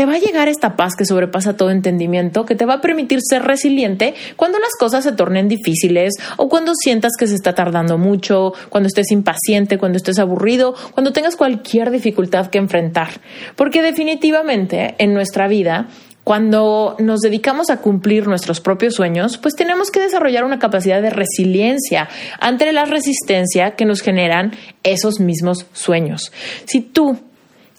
te 0.00 0.06
va 0.06 0.14
a 0.14 0.18
llegar 0.18 0.48
esta 0.48 0.76
paz 0.76 0.94
que 0.96 1.04
sobrepasa 1.04 1.58
todo 1.58 1.70
entendimiento, 1.70 2.46
que 2.46 2.54
te 2.54 2.64
va 2.64 2.76
a 2.76 2.80
permitir 2.80 3.18
ser 3.20 3.42
resiliente 3.42 4.14
cuando 4.34 4.58
las 4.58 4.70
cosas 4.78 5.04
se 5.04 5.12
tornen 5.12 5.46
difíciles 5.46 6.14
o 6.38 6.48
cuando 6.48 6.72
sientas 6.74 7.12
que 7.18 7.26
se 7.26 7.34
está 7.34 7.54
tardando 7.54 7.98
mucho, 7.98 8.54
cuando 8.70 8.86
estés 8.86 9.10
impaciente, 9.10 9.76
cuando 9.76 9.98
estés 9.98 10.18
aburrido, 10.18 10.74
cuando 10.92 11.12
tengas 11.12 11.36
cualquier 11.36 11.90
dificultad 11.90 12.46
que 12.46 12.56
enfrentar. 12.56 13.08
Porque 13.56 13.82
definitivamente 13.82 14.94
en 14.96 15.12
nuestra 15.12 15.48
vida 15.48 15.88
cuando 16.24 16.96
nos 16.98 17.20
dedicamos 17.20 17.68
a 17.68 17.78
cumplir 17.78 18.26
nuestros 18.26 18.60
propios 18.60 18.94
sueños, 18.94 19.36
pues 19.36 19.54
tenemos 19.54 19.90
que 19.90 20.00
desarrollar 20.00 20.44
una 20.44 20.58
capacidad 20.58 21.02
de 21.02 21.10
resiliencia 21.10 22.08
ante 22.38 22.72
la 22.72 22.86
resistencia 22.86 23.72
que 23.72 23.84
nos 23.84 24.00
generan 24.00 24.52
esos 24.82 25.20
mismos 25.20 25.66
sueños. 25.72 26.32
Si 26.64 26.80
tú 26.80 27.18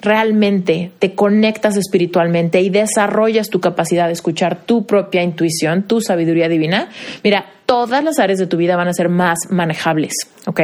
realmente 0.01 0.91
te 0.99 1.13
conectas 1.13 1.77
espiritualmente 1.77 2.61
y 2.61 2.69
desarrollas 2.69 3.49
tu 3.49 3.59
capacidad 3.59 4.07
de 4.07 4.13
escuchar 4.13 4.63
tu 4.65 4.85
propia 4.85 5.23
intuición, 5.23 5.83
tu 5.83 6.01
sabiduría 6.01 6.49
divina, 6.49 6.89
mira, 7.23 7.45
todas 7.65 8.03
las 8.03 8.19
áreas 8.19 8.39
de 8.39 8.47
tu 8.47 8.57
vida 8.57 8.75
van 8.75 8.89
a 8.89 8.93
ser 8.93 9.07
más 9.07 9.37
manejables, 9.49 10.13
¿ok? 10.51 10.61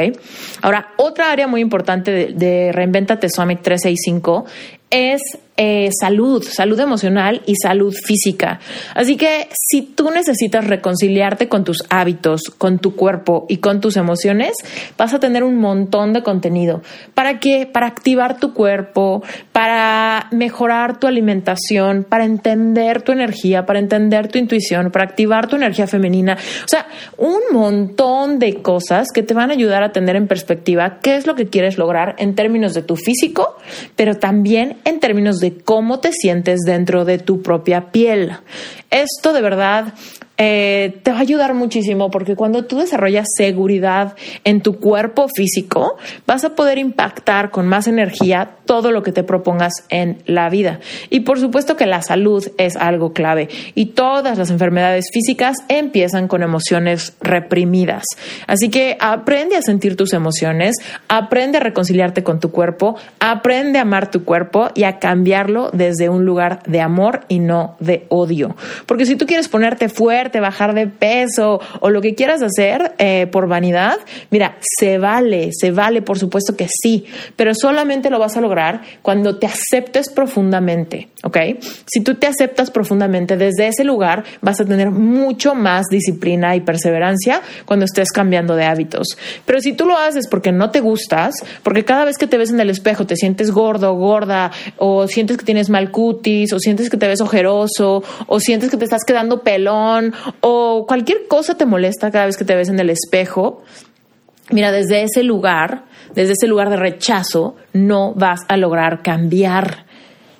Ahora, 0.61 0.93
otra 0.97 1.31
área 1.31 1.47
muy 1.47 1.61
importante 1.61 2.11
de, 2.11 2.33
de 2.33 2.71
Reinventate 2.71 3.29
Summit 3.29 3.61
365 3.61 4.45
es 4.89 5.21
eh, 5.59 5.89
salud, 5.99 6.43
salud 6.43 6.79
emocional 6.79 7.41
y 7.47 7.55
salud 7.55 7.91
física. 7.91 8.59
Así 8.93 9.17
que 9.17 9.49
si 9.51 9.81
tú 9.81 10.11
necesitas 10.11 10.67
reconciliarte 10.67 11.49
con 11.49 11.63
tus 11.63 11.83
hábitos, 11.89 12.43
con 12.59 12.77
tu 12.77 12.95
cuerpo 12.95 13.47
y 13.49 13.57
con 13.57 13.81
tus 13.81 13.97
emociones, 13.97 14.53
vas 14.97 15.15
a 15.15 15.19
tener 15.19 15.43
un 15.43 15.57
montón 15.57 16.13
de 16.13 16.21
contenido. 16.21 16.83
¿Para 17.15 17.39
qué? 17.39 17.65
Para 17.65 17.87
activar 17.87 18.39
tu 18.39 18.53
cuerpo, 18.53 19.23
para 19.51 20.27
mejorar 20.31 20.99
tu 20.99 21.07
alimentación, 21.07 22.05
para 22.07 22.23
entender 22.23 23.01
tu 23.01 23.11
energía, 23.11 23.65
para 23.65 23.79
entender 23.79 24.27
tu 24.27 24.37
intuición, 24.37 24.91
para 24.91 25.05
activar 25.05 25.47
tu 25.47 25.55
energía 25.55 25.87
femenina. 25.87 26.37
O 26.37 26.67
sea, 26.67 26.85
un 27.17 27.39
montón 27.51 28.37
de 28.37 28.61
cosas 28.61 29.07
que 29.11 29.23
te 29.23 29.33
van 29.33 29.49
a 29.49 29.53
ayudar 29.53 29.76
a 29.83 29.91
tener 29.91 30.15
en 30.15 30.27
perspectiva 30.27 30.99
qué 31.01 31.15
es 31.15 31.27
lo 31.27 31.35
que 31.35 31.47
quieres 31.47 31.77
lograr 31.77 32.15
en 32.17 32.35
términos 32.35 32.73
de 32.73 32.81
tu 32.81 32.95
físico, 32.95 33.57
pero 33.95 34.15
también 34.15 34.77
en 34.85 34.99
términos 34.99 35.37
de 35.37 35.57
cómo 35.57 35.99
te 35.99 36.11
sientes 36.11 36.61
dentro 36.65 37.05
de 37.05 37.17
tu 37.19 37.41
propia 37.41 37.91
piel. 37.91 38.33
Esto 38.89 39.33
de 39.33 39.41
verdad 39.41 39.93
eh, 40.37 40.99
te 41.01 41.11
va 41.11 41.17
a 41.17 41.21
ayudar 41.21 41.55
muchísimo 41.55 42.11
porque 42.11 42.35
cuando 42.35 42.65
tú 42.65 42.77
desarrollas 42.77 43.25
seguridad 43.35 44.15
en 44.43 44.61
tu 44.61 44.79
cuerpo 44.79 45.27
físico, 45.29 45.97
vas 46.27 46.43
a 46.43 46.55
poder 46.55 46.77
impactar 46.77 47.49
con 47.49 47.67
más 47.67 47.87
energía 47.87 48.51
todo 48.65 48.91
lo 48.91 49.01
que 49.01 49.11
te 49.11 49.23
propongas 49.23 49.73
en 49.89 50.21
la 50.25 50.49
vida. 50.49 50.79
Y 51.09 51.21
por 51.21 51.39
supuesto 51.39 51.75
que 51.75 51.87
la 51.87 52.03
salud 52.03 52.45
es 52.57 52.75
algo 52.75 53.13
clave 53.13 53.49
y 53.73 53.87
todas 53.87 54.37
las 54.37 54.51
enfermedades 54.51 55.05
físicas 55.11 55.57
empiezan 55.69 56.27
con 56.27 56.43
emociones 56.43 57.13
reprimidas. 57.19 58.03
Así 58.45 58.69
que 58.69 58.97
aprende 58.99 59.55
a 59.55 59.61
sentir 59.63 59.95
tus 59.95 60.13
emociones, 60.13 60.75
aprende 61.07 61.57
a 61.57 61.61
reconciliarte 61.61 62.23
con 62.23 62.39
tu 62.39 62.51
cuerpo, 62.51 62.95
aprende 63.19 63.79
a 63.79 63.83
amar 63.83 64.11
tu 64.11 64.23
cuerpo 64.23 64.69
y 64.75 64.83
a 64.83 64.99
cambiarlo 64.99 65.71
desde 65.71 66.09
un 66.09 66.25
lugar 66.25 66.61
de 66.67 66.81
amor 66.81 67.21
y 67.27 67.39
no 67.39 67.75
de 67.79 68.05
odio. 68.09 68.55
Porque 68.85 69.05
si 69.05 69.15
tú 69.15 69.25
quieres 69.25 69.47
ponerte 69.47 69.89
fuerte, 69.89 70.26
bajar 70.39 70.73
de 70.73 70.87
peso 70.87 71.59
o 71.79 71.89
lo 71.89 72.01
que 72.01 72.15
quieras 72.15 72.41
hacer 72.41 72.93
eh, 72.97 73.27
por 73.31 73.47
vanidad, 73.47 73.97
mira, 74.29 74.57
se 74.79 74.97
vale, 74.97 75.49
se 75.51 75.71
vale, 75.71 76.01
por 76.01 76.19
supuesto 76.19 76.55
que 76.55 76.67
sí, 76.69 77.05
pero 77.35 77.53
solamente 77.55 78.09
lo 78.09 78.19
vas 78.19 78.37
a 78.37 78.41
lograr 78.41 78.81
cuando 79.01 79.37
te 79.37 79.47
aceptes 79.47 80.09
profundamente, 80.09 81.09
¿ok? 81.23 81.37
Si 81.85 82.01
tú 82.03 82.15
te 82.15 82.27
aceptas 82.27 82.71
profundamente 82.71 83.37
desde 83.37 83.67
ese 83.67 83.83
lugar, 83.83 84.23
vas 84.41 84.59
a 84.59 84.65
tener 84.65 84.91
mucho 84.91 85.55
más 85.55 85.85
disciplina 85.89 86.55
y 86.55 86.61
perseverancia 86.61 87.41
cuando 87.65 87.85
estés 87.85 88.11
cambiando 88.11 88.55
de 88.55 88.65
hábitos. 88.65 89.17
Pero 89.45 89.59
si 89.59 89.73
tú 89.73 89.85
lo 89.85 89.97
haces 89.97 90.27
porque 90.27 90.51
no 90.51 90.71
te 90.71 90.79
gustas, 90.79 91.35
porque 91.63 91.85
cada 91.85 92.05
vez 92.05 92.17
que 92.17 92.27
te 92.27 92.37
ves 92.37 92.51
en 92.51 92.59
el 92.59 92.69
espejo 92.69 93.05
te 93.05 93.15
sientes 93.15 93.51
gordo, 93.51 93.93
gorda, 93.95 94.51
o 94.77 95.07
sientes 95.07 95.37
que 95.37 95.45
tienes 95.45 95.69
mal 95.69 95.91
cutis, 95.91 96.53
o 96.53 96.59
sientes 96.59 96.89
que 96.89 96.97
te 96.97 97.07
ves 97.07 97.21
ojeroso, 97.21 98.03
o 98.27 98.39
sientes 98.39 98.69
que 98.69 98.77
te 98.77 98.85
estás 98.85 99.03
quedando 99.05 99.41
pelón 99.43 100.13
o 100.41 100.85
cualquier 100.87 101.27
cosa 101.27 101.55
te 101.55 101.65
molesta 101.65 102.11
cada 102.11 102.25
vez 102.25 102.37
que 102.37 102.45
te 102.45 102.55
ves 102.55 102.69
en 102.69 102.79
el 102.79 102.89
espejo, 102.89 103.63
mira, 104.51 104.71
desde 104.71 105.03
ese 105.03 105.23
lugar, 105.23 105.85
desde 106.13 106.33
ese 106.33 106.47
lugar 106.47 106.69
de 106.69 106.77
rechazo, 106.77 107.55
no 107.73 108.13
vas 108.13 108.41
a 108.47 108.57
lograr 108.57 109.01
cambiar. 109.01 109.85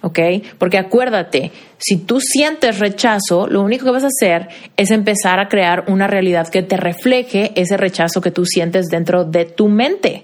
¿Ok? 0.01 0.19
Porque 0.59 0.77
acuérdate, 0.77 1.51
si 1.79 1.97
tú 1.97 2.21
sientes 2.21 2.79
rechazo, 2.79 3.47
lo 3.47 3.61
único 3.61 3.83
que 3.85 3.91
vas 3.91 4.03
a 4.03 4.07
hacer 4.07 4.47
es 4.77 4.91
empezar 4.91 5.39
a 5.39 5.49
crear 5.49 5.85
una 5.87 6.05
realidad 6.05 6.47
que 6.47 6.61
te 6.61 6.77
refleje 6.77 7.51
ese 7.55 7.77
rechazo 7.77 8.21
que 8.21 8.31
tú 8.31 8.45
sientes 8.45 8.87
dentro 8.87 9.25
de 9.25 9.45
tu 9.45 9.67
mente. 9.67 10.23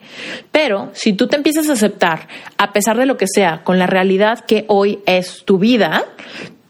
Pero 0.52 0.92
si 0.94 1.14
tú 1.14 1.28
te 1.28 1.36
empiezas 1.36 1.70
a 1.70 1.74
aceptar, 1.74 2.28
a 2.58 2.72
pesar 2.72 2.98
de 2.98 3.08
lo 3.08 3.18
que 3.18 3.26
sea, 3.28 3.64
con 3.64 3.80
la 3.80 3.88
realidad 3.88 4.42
que 4.42 4.66
hoy 4.68 5.00
es 5.08 5.44
tu 5.44 5.58
vida, 5.58 6.06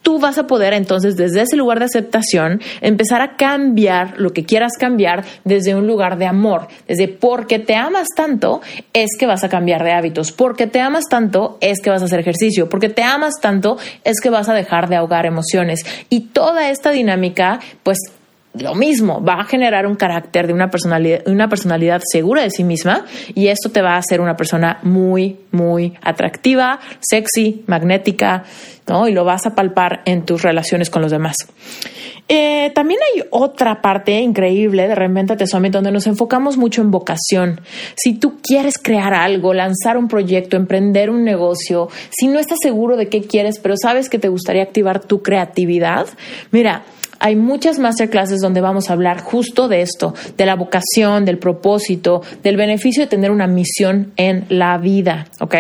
tú 0.03 0.19
vas 0.19 0.37
a 0.37 0.45
poder 0.45 0.73
entonces 0.73 1.15
desde 1.15 1.41
ese 1.41 1.55
lugar 1.55 1.79
de 1.79 1.85
aceptación 1.85 2.61
empezar 2.81 3.21
a 3.21 3.35
cambiar 3.35 4.19
lo 4.19 4.31
que 4.31 4.43
quieras 4.43 4.73
cambiar 4.79 5.25
desde 5.43 5.73
un 5.73 5.87
lugar 5.87 6.17
de 6.17 6.27
amor, 6.27 6.67
desde 6.87 7.07
porque 7.07 7.57
te 7.57 7.75
amas 7.75 8.07
tanto 8.15 8.61
es 8.93 9.09
que 9.17 9.25
vas 9.25 9.43
a 9.43 9.49
cambiar 9.49 9.83
de 9.83 9.93
hábitos, 9.93 10.31
porque 10.31 10.67
te 10.67 10.79
amas 10.79 11.05
tanto 11.09 11.57
es 11.61 11.81
que 11.81 11.89
vas 11.89 12.01
a 12.03 12.05
hacer 12.05 12.19
ejercicio, 12.19 12.69
porque 12.69 12.89
te 12.89 13.01
amas 13.01 13.35
tanto 13.41 13.77
es 14.03 14.19
que 14.21 14.29
vas 14.29 14.49
a 14.49 14.53
dejar 14.53 14.89
de 14.89 14.97
ahogar 14.97 15.25
emociones 15.25 15.79
y 16.09 16.27
toda 16.27 16.69
esta 16.69 16.91
dinámica 16.91 17.59
pues 17.81 17.97
lo 18.53 18.75
mismo, 18.75 19.23
va 19.23 19.41
a 19.41 19.43
generar 19.45 19.87
un 19.87 19.95
carácter 19.95 20.47
de 20.47 20.53
una 20.53 20.69
personalidad, 20.69 21.27
una 21.27 21.49
personalidad 21.49 22.01
segura 22.05 22.43
de 22.43 22.51
sí 22.51 22.63
misma 22.63 23.05
y 23.33 23.47
esto 23.47 23.71
te 23.71 23.81
va 23.81 23.95
a 23.95 23.97
hacer 23.97 24.21
una 24.21 24.35
persona 24.35 24.79
muy, 24.83 25.37
muy 25.51 25.93
atractiva, 26.01 26.79
sexy, 26.99 27.63
magnética, 27.65 28.43
¿no? 28.87 29.07
Y 29.07 29.13
lo 29.13 29.25
vas 29.25 29.45
a 29.47 29.55
palpar 29.55 30.01
en 30.05 30.23
tus 30.25 30.43
relaciones 30.43 30.89
con 30.89 31.01
los 31.01 31.11
demás. 31.11 31.35
Eh, 32.29 32.71
también 32.73 32.99
hay 33.01 33.23
otra 33.31 33.81
parte 33.81 34.19
increíble 34.21 34.87
de 34.87 34.95
Reinventate 34.95 35.45
Summit 35.45 35.73
donde 35.73 35.91
nos 35.91 36.07
enfocamos 36.07 36.55
mucho 36.57 36.81
en 36.81 36.89
vocación. 36.89 37.59
Si 37.95 38.13
tú 38.13 38.39
quieres 38.41 38.77
crear 38.77 39.13
algo, 39.13 39.53
lanzar 39.53 39.97
un 39.97 40.07
proyecto, 40.07 40.55
emprender 40.55 41.09
un 41.09 41.23
negocio, 41.23 41.89
si 42.11 42.27
no 42.27 42.39
estás 42.39 42.59
seguro 42.61 42.95
de 42.95 43.09
qué 43.09 43.23
quieres, 43.23 43.59
pero 43.59 43.75
sabes 43.75 44.09
que 44.09 44.19
te 44.19 44.29
gustaría 44.29 44.63
activar 44.63 45.01
tu 45.01 45.21
creatividad, 45.21 46.07
mira, 46.51 46.83
hay 47.23 47.37
muchas 47.37 47.79
masterclasses 47.79 48.41
donde 48.41 48.59
vamos 48.59 48.89
a 48.89 48.93
hablar 48.93 49.21
justo 49.21 49.69
de 49.69 49.81
esto, 49.81 50.13
de 50.35 50.45
la 50.45 50.57
vocación, 50.57 51.23
del 51.23 51.37
propósito, 51.37 52.21
del 52.43 52.57
beneficio 52.57 53.03
de 53.03 53.07
tener 53.07 53.31
una 53.31 53.47
misión 53.47 54.11
en 54.17 54.45
la 54.49 54.77
vida, 54.77 55.27
¿ok? 55.39 55.55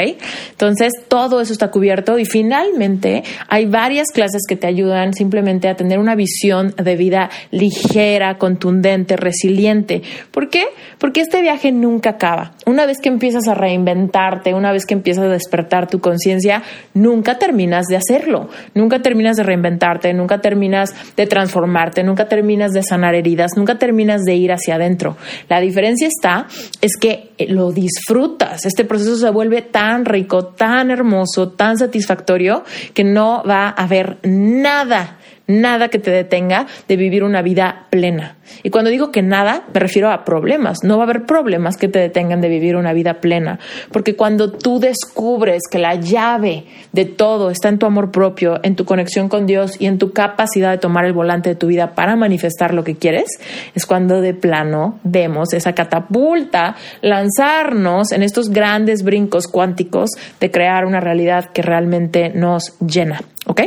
Entonces, 0.51 0.91
todo 1.07 1.39
eso 1.39 1.53
está 1.53 1.71
cubierto 1.71 2.19
y 2.19 2.25
finalmente 2.25 3.23
hay 3.47 3.65
varias 3.65 4.09
clases 4.11 4.41
que 4.45 4.57
te 4.57 4.67
ayudan 4.67 5.13
simplemente 5.13 5.69
a 5.69 5.77
tener 5.77 5.99
una 5.99 6.15
visión 6.15 6.75
de 6.75 6.97
vida 6.97 7.29
ligera, 7.51 8.37
contundente, 8.37 9.15
resiliente. 9.15 10.01
¿Por 10.31 10.49
qué? 10.49 10.65
Porque 10.97 11.21
este 11.21 11.41
viaje 11.41 11.71
nunca 11.71 12.09
acaba. 12.09 12.51
Una 12.65 12.85
vez 12.85 12.99
que 12.99 13.07
empiezas 13.07 13.47
a 13.47 13.53
reinventarte, 13.53 14.53
una 14.53 14.73
vez 14.73 14.85
que 14.85 14.95
empiezas 14.95 15.23
a 15.23 15.29
despertar 15.29 15.87
tu 15.87 16.01
conciencia, 16.01 16.61
nunca 16.93 17.39
terminas 17.39 17.85
de 17.85 17.95
hacerlo, 17.95 18.49
nunca 18.73 19.01
terminas 19.01 19.37
de 19.37 19.43
reinventarte, 19.43 20.13
nunca 20.13 20.41
terminas 20.41 20.93
de 21.15 21.25
transformarte, 21.53 22.03
nunca 22.03 22.27
terminas 22.27 22.71
de 22.71 22.81
sanar 22.81 23.15
heridas, 23.15 23.51
nunca 23.55 23.77
terminas 23.77 24.23
de 24.23 24.35
ir 24.35 24.51
hacia 24.51 24.75
adentro. 24.75 25.15
La 25.49 25.59
diferencia 25.59 26.07
está 26.07 26.47
es 26.81 26.97
que 26.99 27.31
lo 27.47 27.71
disfrutas, 27.71 28.65
este 28.65 28.85
proceso 28.85 29.15
se 29.15 29.29
vuelve 29.29 29.61
tan 29.61 30.05
rico, 30.05 30.45
tan 30.45 30.89
hermoso, 30.89 31.49
tan 31.49 31.77
satisfactorio 31.77 32.63
que 32.93 33.03
no 33.03 33.43
va 33.47 33.67
a 33.67 33.83
haber 33.83 34.17
nada 34.23 35.17
nada 35.47 35.89
que 35.89 35.99
te 35.99 36.11
detenga 36.11 36.67
de 36.87 36.95
vivir 36.95 37.23
una 37.23 37.41
vida 37.41 37.87
plena. 37.89 38.37
Y 38.61 38.69
cuando 38.69 38.89
digo 38.89 39.11
que 39.11 39.21
nada, 39.21 39.63
me 39.73 39.79
refiero 39.79 40.11
a 40.11 40.23
problemas. 40.23 40.79
No 40.83 40.97
va 40.97 41.03
a 41.03 41.05
haber 41.05 41.25
problemas 41.25 41.77
que 41.77 41.87
te 41.87 41.99
detengan 41.99 42.41
de 42.41 42.49
vivir 42.49 42.75
una 42.75 42.93
vida 42.93 43.15
plena. 43.15 43.59
Porque 43.91 44.15
cuando 44.15 44.51
tú 44.51 44.79
descubres 44.79 45.63
que 45.69 45.79
la 45.79 45.95
llave 45.95 46.65
de 46.91 47.05
todo 47.05 47.49
está 47.49 47.69
en 47.69 47.79
tu 47.79 47.85
amor 47.85 48.11
propio, 48.11 48.59
en 48.63 48.75
tu 48.75 48.85
conexión 48.85 49.29
con 49.29 49.45
Dios 49.45 49.79
y 49.79 49.87
en 49.87 49.97
tu 49.97 50.11
capacidad 50.11 50.71
de 50.71 50.77
tomar 50.77 51.05
el 51.05 51.13
volante 51.13 51.49
de 51.49 51.55
tu 51.55 51.67
vida 51.67 51.95
para 51.95 52.15
manifestar 52.15 52.73
lo 52.73 52.83
que 52.83 52.95
quieres, 52.95 53.39
es 53.75 53.85
cuando 53.85 54.21
de 54.21 54.33
plano 54.33 54.99
vemos 55.03 55.53
esa 55.53 55.73
catapulta 55.73 56.75
lanzarnos 57.01 58.11
en 58.11 58.23
estos 58.23 58.49
grandes 58.49 59.03
brincos 59.03 59.47
cuánticos 59.47 60.11
de 60.39 60.51
crear 60.51 60.85
una 60.85 60.99
realidad 60.99 61.51
que 61.53 61.61
realmente 61.61 62.29
nos 62.29 62.77
llena. 62.79 63.21
¿Ok? 63.45 63.61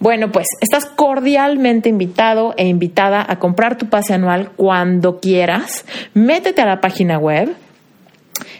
Bueno, 0.00 0.32
pues 0.32 0.46
estás 0.62 0.86
cordialmente 0.86 1.90
invitado 1.90 2.54
e 2.56 2.66
invitada 2.66 3.24
a 3.28 3.38
comprar 3.38 3.76
tu 3.76 3.86
pase 3.86 4.14
anual 4.14 4.50
cuando 4.56 5.20
quieras. 5.20 5.84
Métete 6.14 6.62
a 6.62 6.66
la 6.66 6.80
página 6.80 7.18
web 7.18 7.54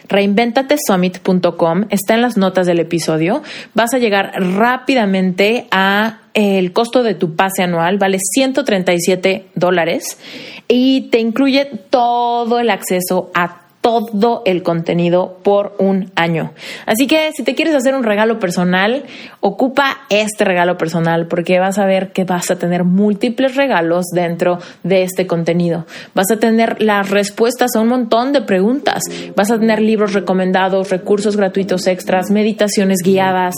reinventatesummit.com 0.07 1.85
está 1.89 2.13
en 2.13 2.21
las 2.21 2.37
notas 2.37 2.67
del 2.67 2.79
episodio. 2.79 3.41
Vas 3.73 3.93
a 3.93 3.97
llegar 3.97 4.33
rápidamente 4.35 5.67
a 5.71 6.19
el 6.33 6.73
costo 6.73 7.01
de 7.01 7.15
tu 7.15 7.35
pase 7.35 7.63
anual, 7.63 7.97
vale 7.97 8.17
137 8.19 9.47
dólares 9.55 10.19
y 10.67 11.09
te 11.09 11.19
incluye 11.19 11.65
todo 11.89 12.59
el 12.59 12.69
acceso 12.69 13.31
a 13.33 13.60
todo 13.81 14.43
el 14.45 14.61
contenido 14.61 15.39
por 15.43 15.75
un 15.79 16.11
año. 16.15 16.53
Así 16.85 17.07
que 17.07 17.31
si 17.33 17.43
te 17.43 17.55
quieres 17.55 17.73
hacer 17.75 17.95
un 17.95 18.03
regalo 18.03 18.39
personal, 18.39 19.03
ocupa 19.39 20.01
este 20.09 20.45
regalo 20.45 20.77
personal 20.77 21.27
porque 21.27 21.59
vas 21.59 21.79
a 21.79 21.85
ver 21.85 22.11
que 22.11 22.23
vas 22.23 22.51
a 22.51 22.57
tener 22.57 22.83
múltiples 22.83 23.55
regalos 23.55 24.05
dentro 24.13 24.59
de 24.83 25.01
este 25.01 25.25
contenido. 25.25 25.85
Vas 26.13 26.29
a 26.31 26.37
tener 26.37 26.81
las 26.81 27.09
respuestas 27.09 27.75
a 27.75 27.81
un 27.81 27.87
montón 27.87 28.33
de 28.33 28.41
preguntas. 28.41 29.03
Vas 29.35 29.49
a 29.49 29.59
tener 29.59 29.81
libros 29.81 30.13
recomendados, 30.13 30.91
recursos 30.91 31.35
gratuitos 31.35 31.87
extras, 31.87 32.29
meditaciones 32.29 32.99
guiadas 33.03 33.55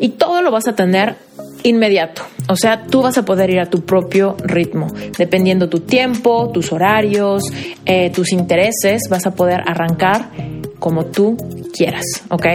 y 0.00 0.10
todo 0.10 0.42
lo 0.42 0.50
vas 0.50 0.66
a 0.66 0.74
tener 0.74 1.14
inmediato. 1.62 2.22
O 2.48 2.56
sea, 2.56 2.84
tú 2.84 3.02
vas 3.02 3.18
a 3.18 3.24
poder 3.24 3.50
ir 3.50 3.60
a 3.60 3.66
tu 3.66 3.82
propio 3.84 4.36
ritmo. 4.42 4.88
Dependiendo 5.18 5.68
tu 5.68 5.80
tiempo, 5.80 6.50
tus 6.52 6.72
horarios, 6.72 7.42
eh, 7.86 8.10
tus 8.10 8.32
intereses, 8.32 9.02
vas 9.10 9.26
a 9.26 9.34
poder 9.34 9.62
arrancar 9.66 10.30
como 10.78 11.06
tú 11.06 11.36
quieras, 11.72 12.04
¿ok? 12.28 12.46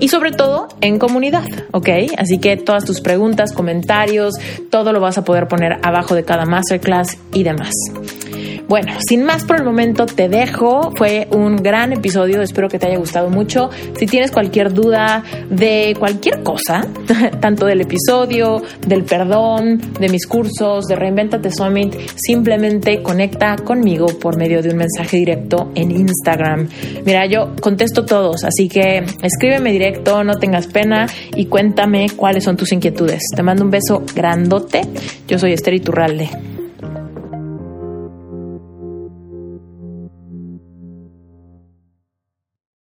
Y 0.00 0.08
sobre 0.08 0.32
todo 0.32 0.68
en 0.80 0.98
comunidad, 0.98 1.44
¿ok? 1.72 1.88
Así 2.16 2.38
que 2.38 2.56
todas 2.56 2.84
tus 2.84 3.00
preguntas, 3.00 3.52
comentarios, 3.52 4.34
todo 4.70 4.92
lo 4.92 5.00
vas 5.00 5.18
a 5.18 5.24
poder 5.24 5.46
poner 5.46 5.78
abajo 5.82 6.14
de 6.14 6.24
cada 6.24 6.46
masterclass 6.46 7.18
y 7.34 7.42
demás. 7.42 7.72
Bueno, 8.68 8.94
sin 9.08 9.22
más 9.24 9.44
por 9.44 9.58
el 9.58 9.64
momento 9.64 10.06
te 10.06 10.28
dejo. 10.28 10.90
Fue 10.96 11.28
un 11.30 11.56
gran 11.56 11.92
episodio, 11.92 12.42
espero 12.42 12.68
que 12.68 12.80
te 12.80 12.86
haya 12.86 12.98
gustado 12.98 13.30
mucho. 13.30 13.70
Si 13.96 14.06
tienes 14.06 14.32
cualquier 14.32 14.72
duda 14.72 15.22
de 15.50 15.94
cualquier 15.96 16.42
cosa, 16.42 16.84
tanto 17.40 17.66
del 17.66 17.82
episodio, 17.82 18.62
del 18.84 19.04
perdón, 19.04 19.80
de 20.00 20.08
mis 20.08 20.26
cursos, 20.26 20.86
de 20.86 20.96
Reinventate 20.96 21.52
Summit, 21.52 21.94
simplemente 22.16 23.02
conecta 23.02 23.54
conmigo 23.56 24.06
por 24.18 24.36
medio 24.36 24.62
de 24.62 24.70
un 24.70 24.78
mensaje 24.78 25.18
directo 25.18 25.70
en 25.76 25.92
Instagram. 25.92 26.68
Mira, 27.04 27.26
yo 27.26 27.54
contesto 27.60 28.04
todos, 28.04 28.42
así 28.42 28.68
que 28.68 29.04
escríbeme 29.22 29.70
directo, 29.70 30.24
no 30.24 30.34
tengas 30.34 30.66
pena 30.66 31.06
y 31.36 31.46
cuéntame 31.46 32.08
cuáles 32.16 32.42
son 32.42 32.56
tus 32.56 32.72
inquietudes. 32.72 33.22
Te 33.34 33.44
mando 33.44 33.62
un 33.62 33.70
beso 33.70 34.02
grandote. 34.12 34.80
Yo 35.28 35.38
soy 35.38 35.52
Esther 35.52 35.74
Iturralde. 35.74 36.65